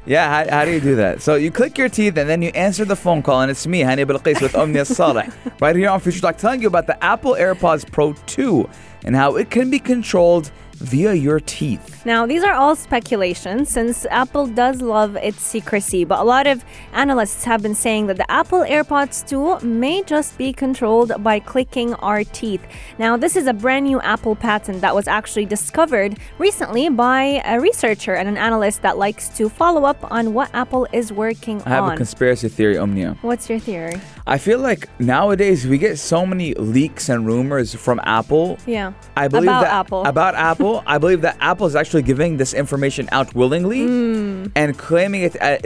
Yeah, 0.06 0.44
how, 0.44 0.50
how 0.58 0.64
do 0.64 0.70
you 0.70 0.80
do 0.80 0.96
that? 0.96 1.20
So 1.20 1.34
you 1.34 1.50
click 1.50 1.76
your 1.76 1.88
teeth 1.90 2.16
and 2.16 2.28
then 2.28 2.40
you 2.42 2.48
answer 2.50 2.84
the 2.86 2.96
phone 2.96 3.22
call, 3.22 3.42
and 3.42 3.50
it's 3.50 3.66
me, 3.66 3.80
Hani 3.82 4.04
Bilqis 4.06 4.40
with 4.40 4.54
Omnia 4.56 4.84
Saleh, 4.96 5.30
right 5.60 5.76
here 5.76 5.90
on 5.90 6.00
Future 6.00 6.20
Talk, 6.20 6.38
telling 6.38 6.62
you 6.62 6.68
about 6.68 6.86
the 6.86 7.02
Apple 7.04 7.34
AirPods 7.34 7.90
Pro 7.90 8.14
2 8.26 8.68
and 9.04 9.14
how 9.14 9.36
it 9.36 9.50
can 9.50 9.68
be 9.70 9.78
controlled 9.78 10.50
via 10.80 11.12
your 11.14 11.40
teeth. 11.40 12.04
Now, 12.06 12.26
these 12.26 12.42
are 12.42 12.54
all 12.54 12.74
speculations 12.74 13.68
since 13.68 14.06
Apple 14.06 14.46
does 14.46 14.80
love 14.80 15.16
its 15.16 15.40
secrecy, 15.42 16.04
but 16.04 16.18
a 16.18 16.24
lot 16.24 16.46
of 16.46 16.64
analysts 16.92 17.44
have 17.44 17.62
been 17.62 17.74
saying 17.74 18.06
that 18.06 18.16
the 18.16 18.30
Apple 18.30 18.60
AirPods 18.60 19.26
2 19.28 19.64
may 19.66 20.02
just 20.02 20.36
be 20.38 20.52
controlled 20.52 21.12
by 21.22 21.38
clicking 21.38 21.94
our 21.94 22.24
teeth. 22.24 22.66
Now, 22.98 23.16
this 23.16 23.36
is 23.36 23.46
a 23.46 23.52
brand 23.52 23.86
new 23.86 24.00
Apple 24.00 24.34
patent 24.34 24.80
that 24.80 24.94
was 24.94 25.06
actually 25.06 25.44
discovered 25.46 26.18
recently 26.38 26.88
by 26.88 27.42
a 27.44 27.60
researcher 27.60 28.14
and 28.14 28.28
an 28.28 28.38
analyst 28.38 28.82
that 28.82 28.96
likes 28.96 29.28
to 29.36 29.48
follow 29.48 29.84
up 29.84 30.10
on 30.10 30.32
what 30.32 30.50
Apple 30.54 30.86
is 30.92 31.12
working 31.12 31.60
on. 31.62 31.66
I 31.66 31.70
have 31.70 31.84
on. 31.84 31.92
a 31.92 31.96
conspiracy 31.96 32.48
theory, 32.48 32.78
Omnia. 32.78 33.18
What's 33.20 33.50
your 33.50 33.58
theory? 33.58 34.00
I 34.26 34.38
feel 34.38 34.58
like 34.60 34.88
nowadays 35.00 35.66
we 35.66 35.76
get 35.76 35.98
so 35.98 36.24
many 36.24 36.54
leaks 36.54 37.08
and 37.08 37.26
rumors 37.26 37.74
from 37.74 38.00
Apple. 38.04 38.58
Yeah. 38.66 38.92
I 39.16 39.28
believe 39.28 39.48
About 39.48 39.60
that 39.62 39.72
Apple. 39.72 40.04
about 40.06 40.34
Apple. 40.50 40.69
I 40.94 40.96
believe 41.02 41.20
that 41.26 41.36
Apple 41.50 41.66
is 41.70 41.74
actually 41.80 42.04
giving 42.12 42.36
this 42.42 42.52
information 42.62 43.04
out 43.16 43.28
willingly 43.40 43.82
Hmm. 43.86 44.46
and 44.60 44.68
claiming 44.88 45.22
it 45.28 45.34
a- 45.48 45.60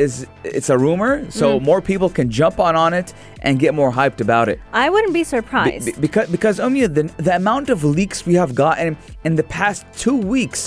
it's 0.59 0.69
a 0.71 0.77
rumor, 0.87 1.13
so 1.31 1.47
Hmm. 1.59 1.65
more 1.71 1.81
people 1.91 2.09
can 2.19 2.27
jump 2.41 2.57
on 2.67 2.75
on 2.85 2.91
it 3.01 3.09
and 3.47 3.53
get 3.65 3.73
more 3.81 3.93
hyped 4.01 4.21
about 4.21 4.47
it. 4.53 4.59
I 4.73 4.87
wouldn't 4.93 5.13
be 5.21 5.21
Be- 5.21 5.35
surprised. 5.37 5.87
be- 5.87 6.01
because 6.07 6.27
because 6.37 6.57
Omnia, 6.65 6.89
the 6.89 7.05
the 7.29 7.35
amount 7.43 7.67
of 7.75 7.79
leaks 7.99 8.19
we 8.29 8.35
have 8.43 8.53
gotten 8.65 8.97
in 9.27 9.33
the 9.41 9.47
past 9.59 9.81
two 10.05 10.17
weeks 10.35 10.61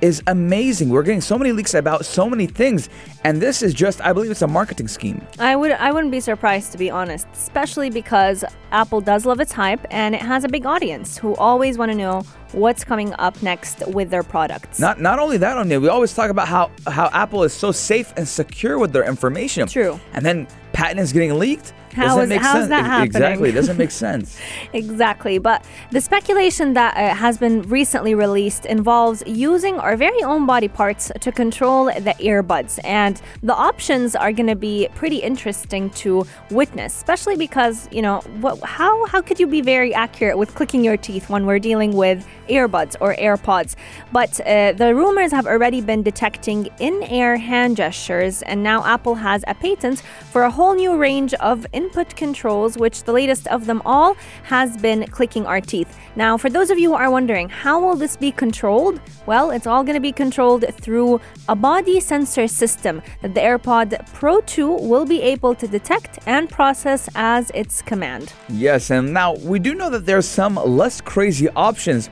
is 0.00 0.22
amazing. 0.26 0.88
We're 0.90 1.02
getting 1.02 1.20
so 1.20 1.38
many 1.38 1.52
leaks 1.52 1.74
about 1.74 2.04
so 2.04 2.28
many 2.28 2.46
things, 2.46 2.88
and 3.24 3.40
this 3.40 3.62
is 3.62 3.74
just 3.74 4.00
I 4.00 4.12
believe 4.12 4.30
it's 4.30 4.42
a 4.42 4.46
marketing 4.46 4.88
scheme. 4.88 5.20
I 5.38 5.56
would 5.56 5.72
I 5.72 5.92
wouldn't 5.92 6.12
be 6.12 6.20
surprised 6.20 6.72
to 6.72 6.78
be 6.78 6.90
honest, 6.90 7.26
especially 7.32 7.90
because 7.90 8.44
Apple 8.72 9.00
does 9.00 9.26
love 9.26 9.40
its 9.40 9.52
hype 9.52 9.86
and 9.90 10.14
it 10.14 10.22
has 10.22 10.44
a 10.44 10.48
big 10.48 10.66
audience 10.66 11.18
who 11.18 11.34
always 11.36 11.78
want 11.78 11.90
to 11.90 11.96
know 11.96 12.22
what's 12.52 12.84
coming 12.84 13.12
up 13.18 13.42
next 13.42 13.86
with 13.88 14.10
their 14.10 14.22
products. 14.22 14.78
Not 14.78 15.00
not 15.00 15.18
only 15.18 15.36
that, 15.38 15.56
Omnia, 15.56 15.80
we 15.80 15.88
always 15.88 16.14
talk 16.14 16.30
about 16.30 16.48
how 16.48 16.70
how 16.86 17.10
Apple 17.12 17.42
is 17.44 17.52
so 17.52 17.72
safe 17.72 18.12
and 18.16 18.26
secure 18.26 18.78
with 18.78 18.92
their 18.92 19.04
information. 19.04 19.68
True. 19.68 19.98
And 20.12 20.24
then 20.24 20.46
patent 20.78 21.00
is 21.00 21.12
getting 21.12 21.36
leaked. 21.36 21.72
How 21.92 22.04
doesn't 22.04 22.22
is- 22.24 22.28
make 22.28 22.42
sense. 22.42 22.68
that 22.68 22.84
happening? 22.84 23.06
Exactly, 23.06 23.48
it 23.48 23.52
doesn't 23.52 23.76
make 23.78 23.90
sense. 24.06 24.38
Exactly, 24.72 25.38
but 25.38 25.64
the 25.90 26.00
speculation 26.00 26.74
that 26.74 26.96
uh, 26.96 27.14
has 27.14 27.38
been 27.38 27.62
recently 27.62 28.14
released 28.14 28.64
involves 28.66 29.24
using 29.26 29.80
our 29.80 29.96
very 29.96 30.22
own 30.22 30.46
body 30.46 30.68
parts 30.68 31.10
to 31.20 31.32
control 31.32 31.86
the 31.86 32.14
earbuds, 32.20 32.78
and 32.84 33.20
the 33.42 33.54
options 33.54 34.14
are 34.14 34.32
going 34.32 34.46
to 34.46 34.54
be 34.54 34.86
pretty 34.94 35.16
interesting 35.16 35.90
to 36.02 36.24
witness, 36.50 36.94
especially 36.94 37.36
because 37.36 37.88
you 37.90 38.02
know 38.02 38.20
what, 38.40 38.60
how 38.62 39.06
how 39.06 39.20
could 39.20 39.40
you 39.40 39.48
be 39.48 39.60
very 39.60 39.92
accurate 39.92 40.38
with 40.38 40.54
clicking 40.54 40.84
your 40.84 40.96
teeth 40.96 41.28
when 41.28 41.44
we're 41.46 41.58
dealing 41.58 41.92
with 41.96 42.24
earbuds 42.48 42.94
or 43.00 43.16
AirPods? 43.16 43.74
But 44.12 44.38
uh, 44.40 44.72
the 44.72 44.94
rumors 44.94 45.32
have 45.32 45.46
already 45.46 45.80
been 45.80 46.02
detecting 46.04 46.68
in-air 46.78 47.36
hand 47.38 47.76
gestures, 47.76 48.42
and 48.42 48.62
now 48.62 48.84
Apple 48.84 49.16
has 49.16 49.42
a 49.48 49.54
patent 49.54 50.02
for 50.32 50.42
a 50.42 50.50
whole 50.50 50.67
new 50.74 50.96
range 50.96 51.34
of 51.34 51.66
input 51.72 52.16
controls, 52.16 52.76
which 52.76 53.04
the 53.04 53.12
latest 53.12 53.46
of 53.48 53.66
them 53.66 53.82
all 53.84 54.14
has 54.44 54.76
been 54.76 55.06
clicking 55.06 55.46
our 55.46 55.60
teeth. 55.60 55.98
Now, 56.16 56.36
for 56.36 56.50
those 56.50 56.70
of 56.70 56.78
you 56.78 56.90
who 56.90 56.96
are 56.96 57.10
wondering, 57.10 57.48
how 57.48 57.80
will 57.80 57.96
this 57.96 58.16
be 58.16 58.32
controlled? 58.32 59.00
Well, 59.26 59.50
it's 59.50 59.66
all 59.66 59.82
going 59.82 59.94
to 59.94 60.00
be 60.00 60.12
controlled 60.12 60.64
through 60.80 61.20
a 61.48 61.54
body 61.54 62.00
sensor 62.00 62.48
system 62.48 63.02
that 63.22 63.34
the 63.34 63.40
AirPod 63.40 64.12
Pro 64.12 64.40
2 64.40 64.68
will 64.68 65.04
be 65.04 65.22
able 65.22 65.54
to 65.54 65.68
detect 65.68 66.18
and 66.26 66.48
process 66.48 67.08
as 67.14 67.50
its 67.54 67.82
command. 67.82 68.32
Yes, 68.48 68.90
and 68.90 69.12
now 69.12 69.34
we 69.36 69.58
do 69.58 69.74
know 69.74 69.90
that 69.90 70.06
there's 70.06 70.26
some 70.26 70.56
less 70.56 71.00
crazy 71.00 71.48
options, 71.50 72.10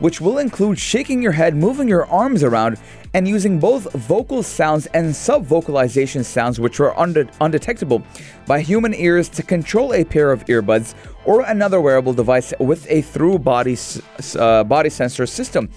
which 0.00 0.20
will 0.20 0.38
include 0.38 0.78
shaking 0.78 1.22
your 1.22 1.32
head, 1.32 1.56
moving 1.56 1.88
your 1.88 2.06
arms 2.06 2.42
around, 2.42 2.78
and 3.14 3.26
using 3.26 3.58
both 3.58 3.90
vocal 3.94 4.42
sounds 4.42 4.86
and 4.86 5.14
sub 5.14 5.44
vocalization 5.44 6.22
sounds, 6.22 6.60
which 6.60 6.78
are 6.80 6.94
unde- 6.98 7.30
undetectable 7.40 8.02
by 8.46 8.60
human 8.60 8.94
ears, 8.94 9.28
to 9.28 9.42
control 9.42 9.94
a 9.94 10.04
pair 10.04 10.30
of 10.30 10.44
earbuds 10.46 10.94
or 11.24 11.42
another 11.42 11.80
wearable 11.80 12.12
device 12.12 12.52
with 12.60 12.86
a 12.90 13.02
through 13.02 13.38
body 13.38 13.76
uh, 14.36 14.64
body 14.64 14.90
sensor 14.90 15.26
system. 15.26 15.68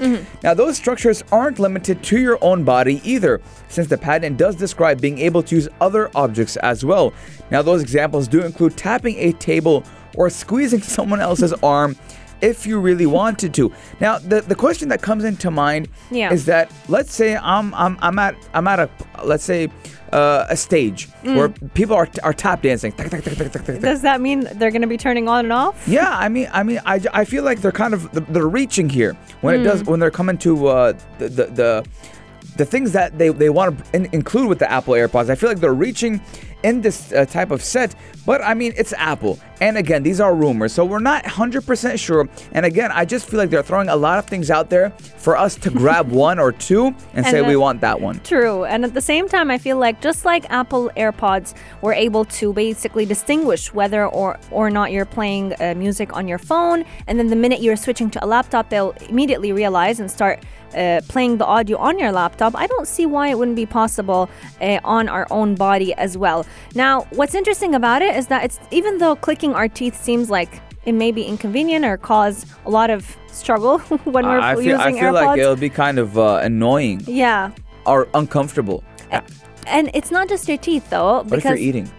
Now, 0.43 0.53
those 0.53 0.77
structures 0.77 1.23
aren't 1.31 1.59
limited 1.59 2.03
to 2.03 2.19
your 2.19 2.37
own 2.41 2.63
body 2.63 3.01
either, 3.03 3.41
since 3.69 3.87
the 3.87 3.97
patent 3.97 4.37
does 4.37 4.55
describe 4.55 5.01
being 5.01 5.19
able 5.19 5.43
to 5.43 5.55
use 5.55 5.67
other 5.79 6.11
objects 6.15 6.57
as 6.57 6.85
well. 6.85 7.13
Now, 7.49 7.61
those 7.61 7.81
examples 7.81 8.27
do 8.27 8.41
include 8.41 8.77
tapping 8.77 9.17
a 9.17 9.33
table 9.33 9.83
or 10.15 10.29
squeezing 10.29 10.81
someone 10.97 11.21
else's 11.21 11.53
arm 11.63 11.95
if 12.41 12.65
you 12.65 12.79
really 12.79 13.05
wanted 13.05 13.53
to. 13.55 13.71
Now, 13.99 14.17
the, 14.19 14.41
the 14.41 14.55
question 14.55 14.89
that 14.89 15.01
comes 15.01 15.23
into 15.23 15.51
mind 15.51 15.87
Yeah. 16.09 16.33
is 16.33 16.45
that 16.45 16.71
let's 16.87 17.13
say 17.13 17.35
I'm 17.37 17.73
I'm, 17.73 17.97
I'm 18.01 18.17
at 18.19 18.35
I'm 18.53 18.67
at 18.67 18.79
a 18.79 18.89
let's 19.23 19.43
say 19.43 19.69
uh, 20.11 20.45
a 20.49 20.57
stage 20.57 21.07
where 21.23 21.47
people 21.73 21.95
are, 21.95 22.09
are 22.23 22.33
tap 22.33 22.61
dancing. 22.61 22.91
Does 23.79 24.01
that 24.01 24.19
mean 24.19 24.41
they're 24.55 24.71
going 24.71 24.81
to 24.81 24.87
be 24.87 24.97
turning 24.97 25.29
on 25.29 25.45
and 25.45 25.53
off? 25.53 25.87
Yeah, 25.87 26.09
I 26.09 26.27
mean, 26.27 26.49
I 26.51 26.63
mean, 26.63 26.81
I, 26.85 26.99
I 27.13 27.23
feel 27.23 27.43
like 27.45 27.61
they're 27.61 27.71
kind 27.71 27.93
of 27.93 28.11
they're 28.33 28.47
reaching 28.47 28.89
here 28.89 29.13
when 29.39 29.59
it 29.59 29.63
does 29.63 29.83
when 29.85 29.99
they're 30.01 30.11
coming 30.11 30.37
to 30.39 30.67
uh, 30.67 30.93
the, 31.17 31.29
the 31.29 31.45
the 31.45 31.85
the 32.57 32.65
things 32.65 32.91
that 32.91 33.17
they, 33.17 33.29
they 33.29 33.49
want 33.49 33.77
to 33.77 33.95
in, 33.95 34.09
include 34.11 34.49
with 34.49 34.59
the 34.59 34.69
Apple 34.69 34.93
AirPods. 34.95 35.29
I 35.29 35.35
feel 35.35 35.47
like 35.47 35.59
they're 35.61 35.73
reaching 35.73 36.19
in 36.63 36.81
this 36.81 37.11
uh, 37.11 37.25
type 37.25 37.51
of 37.51 37.63
set, 37.63 37.95
but 38.25 38.41
I 38.41 38.53
mean, 38.53 38.73
it's 38.75 38.93
Apple, 38.93 39.39
and 39.61 39.77
again, 39.77 40.03
these 40.03 40.19
are 40.19 40.33
rumors, 40.33 40.73
so 40.73 40.83
we're 40.83 40.99
not 40.99 41.25
hundred 41.25 41.65
percent 41.65 41.99
sure. 41.99 42.27
And 42.51 42.65
again, 42.65 42.91
I 42.91 43.05
just 43.05 43.29
feel 43.29 43.39
like 43.39 43.49
they're 43.49 43.63
throwing 43.63 43.89
a 43.89 43.95
lot 43.95 44.17
of 44.17 44.25
things 44.25 44.49
out 44.49 44.69
there 44.69 44.89
for 45.17 45.37
us 45.37 45.55
to 45.57 45.69
grab 45.69 46.09
one 46.11 46.39
or 46.39 46.51
two 46.51 46.87
and, 46.87 46.97
And 47.13 47.27
say 47.27 47.41
we 47.41 47.55
want 47.55 47.81
that 47.81 48.01
one. 48.01 48.19
True. 48.21 48.65
And 48.65 48.83
at 48.83 48.93
the 48.93 49.01
same 49.01 49.27
time, 49.27 49.51
I 49.51 49.57
feel 49.57 49.77
like 49.77 50.01
just 50.01 50.25
like 50.25 50.49
Apple 50.49 50.89
AirPods 50.97 51.53
were 51.81 51.93
able 51.93 52.25
to 52.25 52.53
basically 52.53 53.05
distinguish 53.05 53.73
whether 53.73 54.07
or, 54.07 54.39
or 54.49 54.69
not 54.69 54.91
you're 54.91 55.05
playing 55.05 55.53
uh, 55.61 55.75
music 55.75 56.15
on 56.15 56.27
your 56.27 56.39
phone, 56.39 56.83
and 57.07 57.19
then 57.19 57.27
the 57.27 57.35
minute 57.35 57.61
you're 57.61 57.75
switching 57.75 58.09
to 58.11 58.25
a 58.25 58.27
laptop, 58.27 58.69
they'll 58.69 58.95
immediately 59.09 59.51
realize 59.51 59.99
and 59.99 60.09
start 60.09 60.43
uh, 60.75 61.01
playing 61.07 61.37
the 61.37 61.45
audio 61.45 61.77
on 61.77 61.99
your 61.99 62.11
laptop. 62.11 62.55
I 62.55 62.67
don't 62.67 62.87
see 62.87 63.05
why 63.05 63.29
it 63.29 63.37
wouldn't 63.37 63.57
be 63.57 63.65
possible 63.65 64.29
uh, 64.61 64.79
on 64.83 65.09
our 65.09 65.27
own 65.29 65.55
body 65.55 65.93
as 65.95 66.17
well. 66.17 66.45
Now, 66.75 67.01
what's 67.11 67.35
interesting 67.35 67.75
about 67.75 68.01
it 68.01 68.15
is 68.15 68.27
that 68.27 68.43
it's 68.43 68.59
even 68.71 68.97
though 68.97 69.15
clicking 69.15 69.53
our 69.53 69.67
teeth 69.67 70.01
seems 70.01 70.29
like 70.29 70.61
it 70.85 70.93
may 70.93 71.11
be 71.11 71.23
inconvenient 71.23 71.85
or 71.85 71.97
cause 71.97 72.45
a 72.65 72.69
lot 72.69 72.89
of 72.89 73.15
struggle 73.27 73.79
when 74.05 74.25
we're 74.25 74.39
I 74.39 74.55
feel, 74.55 74.63
using 74.63 74.79
I 74.79 74.91
feel 74.91 75.13
AirPods. 75.13 75.25
like 75.25 75.39
it'll 75.39 75.55
be 75.55 75.69
kind 75.69 75.99
of 75.99 76.17
uh, 76.17 76.39
annoying 76.41 77.01
yeah. 77.05 77.51
or 77.85 78.07
uncomfortable. 78.13 78.83
And 79.67 79.91
it's 79.93 80.11
not 80.11 80.27
just 80.27 80.47
your 80.47 80.57
teeth 80.57 80.89
though, 80.89 81.23
What 81.23 81.39
if 81.39 81.43
you're 81.45 81.55
eating? 81.55 81.89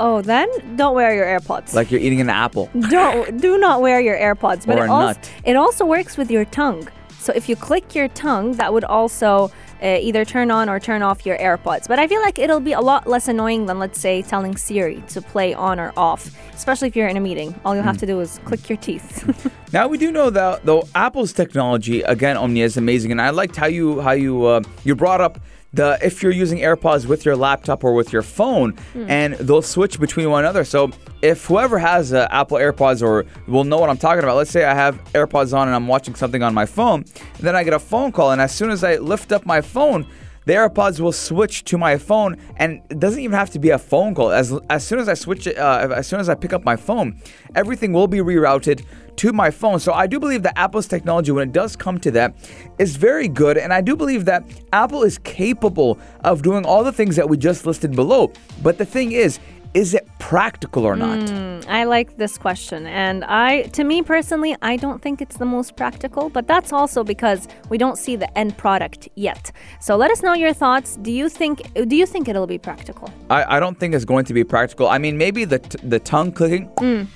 oh, 0.00 0.20
then 0.22 0.48
don't 0.76 0.94
wear 0.94 1.14
your 1.14 1.26
AirPods. 1.26 1.74
Like 1.74 1.90
you're 1.90 2.00
eating 2.00 2.20
an 2.20 2.28
apple. 2.28 2.68
don't 2.90 3.40
do 3.40 3.56
not 3.58 3.80
wear 3.80 4.00
your 4.00 4.16
AirPods. 4.16 4.66
But 4.66 4.78
Or 4.78 4.84
it 4.84 4.88
a 4.88 4.92
also 4.92 5.06
nut. 5.20 5.32
it 5.44 5.56
also 5.56 5.86
works 5.86 6.16
with 6.16 6.30
your 6.30 6.44
tongue. 6.46 6.88
So 7.20 7.32
if 7.34 7.48
you 7.48 7.56
click 7.56 7.94
your 7.94 8.08
tongue, 8.08 8.52
that 8.52 8.72
would 8.72 8.84
also 8.84 9.50
uh, 9.84 9.98
either 10.00 10.24
turn 10.24 10.50
on 10.50 10.68
or 10.70 10.80
turn 10.80 11.02
off 11.02 11.24
your 11.26 11.36
AirPods. 11.38 11.86
But 11.86 11.98
I 11.98 12.06
feel 12.08 12.22
like 12.22 12.38
it'll 12.38 12.58
be 12.60 12.72
a 12.72 12.80
lot 12.80 13.06
less 13.06 13.28
annoying 13.28 13.66
than 13.66 13.78
let's 13.78 14.00
say 14.00 14.22
telling 14.22 14.56
Siri 14.56 15.02
to 15.08 15.20
play 15.20 15.52
on 15.54 15.78
or 15.78 15.92
off, 15.96 16.30
especially 16.54 16.88
if 16.88 16.96
you're 16.96 17.08
in 17.08 17.16
a 17.16 17.20
meeting. 17.20 17.54
All 17.64 17.74
you 17.76 17.82
Hmm. 17.82 17.88
have 17.88 17.98
to 17.98 18.06
do 18.06 18.18
is 18.20 18.40
click 18.46 18.68
your 18.68 18.78
teeth. 18.78 19.24
Now 19.74 19.88
we 19.88 19.98
do 19.98 20.12
know 20.12 20.30
that 20.30 20.64
though 20.64 20.86
Apple's 20.94 21.32
technology 21.32 22.00
again, 22.02 22.36
Omnia 22.36 22.64
is 22.64 22.76
amazing, 22.76 23.10
and 23.10 23.20
I 23.20 23.30
liked 23.30 23.56
how 23.56 23.66
you 23.66 24.00
how 24.00 24.12
you 24.12 24.44
uh, 24.46 24.60
you 24.84 24.94
brought 24.94 25.20
up 25.20 25.40
the 25.74 25.98
if 26.02 26.22
you're 26.22 26.32
using 26.32 26.58
AirPods 26.58 27.06
with 27.06 27.24
your 27.24 27.36
laptop 27.36 27.84
or 27.84 27.94
with 27.94 28.12
your 28.12 28.22
phone, 28.22 28.76
and 28.94 29.34
they'll 29.34 29.62
switch 29.62 29.98
between 29.98 30.30
one 30.30 30.44
another. 30.44 30.64
So 30.64 30.90
if 31.22 31.46
whoever 31.46 31.78
has 31.78 32.12
uh, 32.12 32.28
Apple 32.30 32.58
AirPods 32.58 33.02
or 33.02 33.24
will 33.46 33.64
know 33.64 33.78
what 33.78 33.90
I'm 33.90 33.96
talking 33.96 34.22
about, 34.22 34.36
let's 34.36 34.50
say 34.50 34.64
I 34.64 34.74
have 34.74 35.02
AirPods 35.12 35.56
on 35.56 35.68
and 35.68 35.74
I'm 35.74 35.88
watching 35.88 36.14
something 36.14 36.42
on 36.42 36.54
my 36.54 36.66
phone, 36.66 37.04
then 37.40 37.56
I 37.56 37.64
get 37.64 37.74
a 37.74 37.78
phone 37.78 38.12
call, 38.12 38.30
and 38.32 38.40
as 38.40 38.52
soon 38.54 38.70
as 38.70 38.84
I 38.84 38.96
lift 38.96 39.32
up 39.32 39.46
my 39.46 39.60
phone. 39.60 40.06
The 40.46 40.52
AirPods 40.52 41.00
will 41.00 41.12
switch 41.12 41.64
to 41.64 41.78
my 41.78 41.96
phone, 41.96 42.36
and 42.58 42.82
it 42.90 43.00
doesn't 43.00 43.20
even 43.20 43.34
have 43.34 43.48
to 43.52 43.58
be 43.58 43.70
a 43.70 43.78
phone 43.78 44.14
call. 44.14 44.30
As 44.30 44.52
as 44.68 44.86
soon 44.86 44.98
as 44.98 45.08
I 45.08 45.14
switch 45.14 45.46
it, 45.46 45.56
uh, 45.56 45.88
as 45.94 46.06
soon 46.06 46.20
as 46.20 46.28
I 46.28 46.34
pick 46.34 46.52
up 46.52 46.64
my 46.66 46.76
phone, 46.76 47.18
everything 47.54 47.94
will 47.94 48.08
be 48.08 48.18
rerouted 48.18 48.84
to 49.16 49.32
my 49.32 49.50
phone. 49.50 49.80
So 49.80 49.92
I 49.92 50.06
do 50.06 50.18
believe 50.20 50.42
that 50.42 50.58
Apple's 50.58 50.86
technology, 50.86 51.32
when 51.32 51.48
it 51.48 51.52
does 51.52 51.76
come 51.76 51.98
to 52.00 52.10
that, 52.12 52.34
is 52.78 52.96
very 52.96 53.28
good. 53.28 53.56
And 53.58 53.72
I 53.72 53.80
do 53.80 53.96
believe 53.96 54.24
that 54.26 54.44
Apple 54.72 55.02
is 55.02 55.18
capable 55.18 55.98
of 56.20 56.42
doing 56.42 56.64
all 56.64 56.84
the 56.84 56.92
things 56.92 57.16
that 57.16 57.28
we 57.28 57.36
just 57.36 57.66
listed 57.66 57.94
below. 57.94 58.32
But 58.62 58.78
the 58.78 58.84
thing 58.84 59.12
is, 59.12 59.38
is 59.74 59.92
it 59.92 60.08
practical 60.20 60.84
or 60.84 60.94
not? 60.94 61.28
I 61.68 61.82
like 61.84 62.16
this 62.16 62.38
question. 62.38 62.86
And 62.86 63.24
I 63.24 63.62
to 63.72 63.82
me 63.82 64.02
personally, 64.02 64.56
I 64.62 64.76
don't 64.76 65.02
think 65.02 65.20
it's 65.20 65.36
the 65.36 65.44
most 65.44 65.76
practical, 65.76 66.30
but 66.30 66.46
that's 66.46 66.72
also 66.72 67.02
because 67.02 67.48
we 67.68 67.76
don't 67.76 67.98
see 67.98 68.14
the 68.14 68.38
end 68.38 68.56
product 68.56 69.08
yet. 69.16 69.50
So 69.80 69.96
let 69.96 70.12
us 70.12 70.22
know 70.22 70.32
your 70.34 70.52
thoughts. 70.52 70.96
Do 71.02 71.10
you 71.10 71.28
think 71.28 71.62
do 71.88 71.96
you 71.96 72.06
think 72.06 72.28
it'll 72.28 72.46
be 72.46 72.58
practical? 72.58 73.10
I, 73.28 73.56
I 73.56 73.60
don't 73.60 73.78
think 73.78 73.94
it's 73.94 74.04
going 74.04 74.26
to 74.26 74.34
be 74.34 74.44
practical. 74.44 74.88
I 74.88 74.98
mean, 74.98 75.18
maybe 75.18 75.44
the 75.44 75.58
t- 75.58 75.78
the 75.82 75.98
tongue 75.98 76.30
clicking. 76.30 76.68
Mm. 76.76 77.08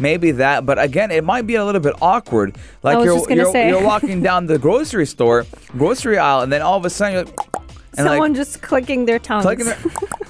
Maybe 0.00 0.30
that, 0.32 0.64
but 0.66 0.78
again, 0.78 1.10
it 1.10 1.24
might 1.24 1.46
be 1.46 1.56
a 1.56 1.64
little 1.64 1.80
bit 1.80 1.94
awkward. 2.00 2.56
Like 2.82 3.04
you're 3.04 3.18
you're, 3.30 3.56
you're 3.56 3.82
walking 3.82 4.22
down 4.22 4.46
the 4.46 4.58
grocery 4.58 5.06
store, 5.06 5.44
grocery 5.76 6.18
aisle, 6.18 6.42
and 6.42 6.52
then 6.52 6.62
all 6.62 6.76
of 6.76 6.84
a 6.84 6.90
sudden 6.90 7.14
you're 7.14 7.24
like, 7.24 7.38
and 7.96 8.06
Someone 8.06 8.30
like 8.30 8.36
just 8.36 8.62
clicking 8.62 9.06
their 9.06 9.18
tongues. 9.18 9.42
clicking 9.44 9.64
their, 9.66 9.76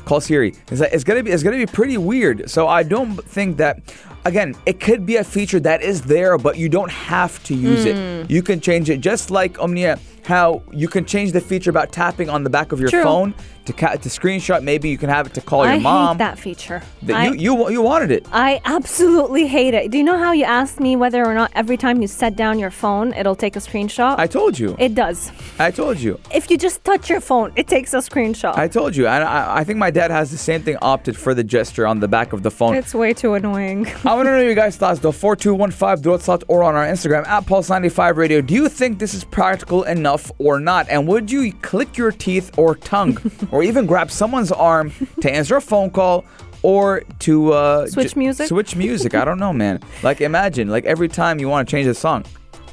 call 0.07 0.21
Siri. 0.23 0.55
It's, 0.71 0.81
like, 0.81 0.93
it's 0.93 1.05
gonna 1.05 1.23
be 1.23 1.31
it's 1.31 1.43
gonna 1.43 1.57
be 1.59 1.67
pretty 1.67 1.99
weird. 1.99 2.49
So 2.49 2.67
I 2.69 2.83
don't 2.83 3.15
think 3.25 3.57
that. 3.59 3.81
Again, 4.25 4.55
it 4.67 4.81
could 4.81 5.07
be 5.07 5.17
a 5.17 5.25
feature 5.25 5.61
that 5.61 5.81
is 5.81 6.03
there, 6.03 6.37
but 6.39 6.59
you 6.59 6.69
don't 6.69 6.91
have 6.91 7.43
to 7.45 7.55
use 7.55 7.85
Hmm. 7.85 7.89
it. 7.89 8.31
You 8.31 8.43
can 8.43 8.61
change 8.61 8.91
it, 8.91 9.01
just 9.01 9.31
like 9.31 9.59
Omnia. 9.63 9.99
How 10.25 10.63
you 10.73 10.89
can 10.89 11.05
change 11.05 11.33
the 11.33 11.41
feature 11.41 11.71
about 11.71 11.93
tapping 11.93 12.29
on 12.31 12.45
the 12.45 12.51
back 12.51 12.73
of 12.73 12.81
your 12.81 12.91
True. 12.91 13.03
phone 13.03 13.35
to 13.67 13.73
ca- 13.73 13.97
to 13.97 14.09
screenshot. 14.09 14.63
Maybe 14.63 14.89
you 14.89 14.99
can 14.99 15.09
have 15.11 15.27
it 15.27 15.35
to 15.35 15.41
call 15.41 15.65
your 15.65 15.75
I 15.75 15.79
mom. 15.79 16.09
hate 16.17 16.19
that 16.19 16.39
feature. 16.39 16.83
That 17.03 17.17
I, 17.17 17.27
you 17.29 17.35
you 17.35 17.71
you 17.71 17.83
wanted 17.83 18.11
it. 18.11 18.27
I 18.33 18.61
absolutely 18.65 19.47
hate 19.47 19.75
it. 19.75 19.91
Do 19.91 19.99
you 19.99 20.05
know 20.05 20.19
how 20.19 20.33
you 20.33 20.45
asked 20.45 20.81
me 20.81 20.97
whether 20.97 21.25
or 21.25 21.35
not 21.35 21.51
every 21.55 21.77
time 21.77 22.01
you 22.03 22.09
set 22.09 22.37
down 22.37 22.59
your 22.59 22.71
phone, 22.71 23.13
it'll 23.15 23.37
take 23.37 23.57
a 23.57 23.61
screenshot? 23.61 24.19
I 24.19 24.27
told 24.27 24.59
you. 24.59 24.77
it 24.79 24.95
does. 24.95 25.31
I 25.59 25.71
told 25.71 25.99
you. 26.01 26.19
If 26.35 26.51
you 26.51 26.57
just 26.59 26.83
touch 26.85 27.09
your 27.11 27.21
phone, 27.21 27.53
it 27.57 27.67
takes 27.69 27.95
a 27.95 27.99
screenshot. 27.99 28.57
I 28.57 28.69
told 28.69 28.97
you. 28.97 29.07
And 29.07 29.23
I, 29.25 29.59
I 29.59 29.65
think 29.65 29.79
my 29.79 29.91
dad 29.91 30.11
has 30.11 30.31
the 30.31 30.39
same 30.39 30.63
thing 30.63 30.77
opted 30.83 31.17
for 31.17 31.35
the 31.35 31.45
gesture 31.45 31.87
on 31.87 32.01
the 32.01 32.09
back 32.09 32.33
of 32.33 32.43
the 32.43 32.51
phone. 32.51 32.75
it's 32.75 32.95
way 32.95 33.13
too 33.15 33.35
annoying. 33.35 33.87
I 34.05 34.15
want 34.15 34.27
to 34.27 34.33
know 34.33 34.41
your 34.41 34.55
guys' 34.55 34.77
thoughts 34.77 35.01
though. 35.01 35.13
4215 35.13 36.03
Du 36.03 36.11
or 36.11 36.19
Etisalat 36.19 36.45
or 36.49 36.63
on 36.65 36.75
our 36.75 36.87
Instagram 36.87 37.27
at 37.27 37.45
Pulse95 37.45 38.17
Radio. 38.17 38.41
Do 38.41 38.55
you 38.55 38.69
think 38.69 38.99
this 38.99 39.15
is 39.15 39.25
practical 39.25 39.83
enough 39.85 40.08
or 40.39 40.61
not? 40.61 40.89
And 40.89 41.07
would 41.09 41.31
you 41.31 41.53
click 41.53 41.97
your 41.97 42.13
teeth 42.13 42.57
or 42.59 42.75
tongue 42.77 43.19
or 43.51 43.63
even 43.63 43.87
grab 43.87 44.11
someone's 44.11 44.53
arm 44.53 44.93
to 45.21 45.31
answer 45.33 45.57
a 45.57 45.61
phone 45.61 45.91
call? 45.91 46.25
Or 46.65 47.03
to 47.21 47.53
uh, 47.53 47.87
Switch 47.87 48.15
j- 48.15 48.19
music? 48.19 48.49
Switch 48.49 48.75
music. 48.75 49.15
I 49.15 49.25
don't 49.25 49.39
know, 49.39 49.53
man. 49.53 49.81
Like 50.03 50.21
imagine, 50.21 50.69
like 50.69 50.85
every 50.87 51.09
time 51.09 51.39
you 51.39 51.49
want 51.49 51.69
to 51.69 51.71
change 51.71 51.87
a 51.87 51.95
song, 51.95 52.25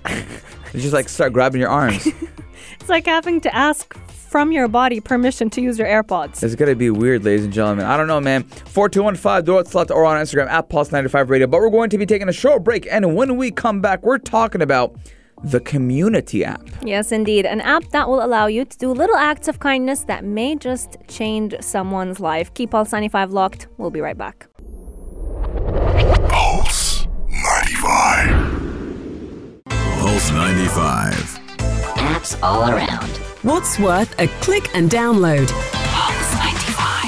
you 0.09 0.79
just 0.81 0.93
like 0.93 1.07
start 1.07 1.33
grabbing 1.33 1.61
your 1.61 1.69
arms. 1.69 2.07
It's 2.79 2.89
like 2.89 3.05
having 3.07 3.41
to 3.41 3.55
ask 3.55 3.95
from 3.95 4.51
your 4.51 4.67
body 4.67 4.99
permission 4.99 5.49
to 5.51 5.61
use 5.61 5.79
your 5.79 5.87
AirPods. 5.87 6.43
It's 6.43 6.53
gonna 6.55 6.75
be 6.75 6.89
weird, 6.91 7.23
ladies 7.23 7.45
and 7.45 7.53
gentlemen. 7.53 7.85
I 7.85 7.97
don't 7.97 8.07
know, 8.07 8.19
man. 8.21 8.43
4215 8.43 9.43
Du 9.45 9.53
or 9.53 9.63
Etisalat 9.63 9.89
or 9.89 10.05
on 10.05 10.21
Instagram 10.21 10.47
at 10.49 10.69
Pulse95 10.69 11.29
Radio. 11.29 11.47
But 11.47 11.61
we're 11.61 11.69
going 11.71 11.89
to 11.89 11.97
be 11.97 12.05
taking 12.05 12.29
a 12.29 12.33
short 12.33 12.63
break, 12.63 12.87
and 12.91 13.15
when 13.15 13.37
we 13.37 13.49
come 13.49 13.81
back, 13.81 14.03
we're 14.03 14.17
talking 14.19 14.61
about 14.61 14.95
the 15.45 15.59
community 15.59 16.43
app. 16.43 16.67
Yes, 16.83 17.11
indeed. 17.11 17.45
An 17.45 17.61
app 17.61 17.83
that 17.91 18.09
will 18.09 18.25
allow 18.25 18.47
you 18.47 18.65
to 18.65 18.77
do 18.77 18.91
little 18.91 19.15
acts 19.15 19.47
of 19.47 19.59
kindness 19.59 20.03
that 20.05 20.25
may 20.25 20.55
just 20.55 20.97
change 21.07 21.53
someone's 21.61 22.19
life. 22.19 22.51
Keep 22.55 22.71
Pulse 22.71 22.91
95 22.91 23.31
locked. 23.31 23.67
We'll 23.77 23.91
be 23.91 24.01
right 24.01 24.17
back. 24.17 24.47
Pulse 26.29 27.07
95. 27.29 29.63
Pulse 29.69 30.31
95. 30.31 31.13
Apps 31.95 32.41
all 32.41 32.69
around. 32.69 33.09
What's 33.43 33.77
worth 33.77 34.19
a 34.19 34.27
click 34.41 34.75
and 34.75 34.89
download? 34.89 35.51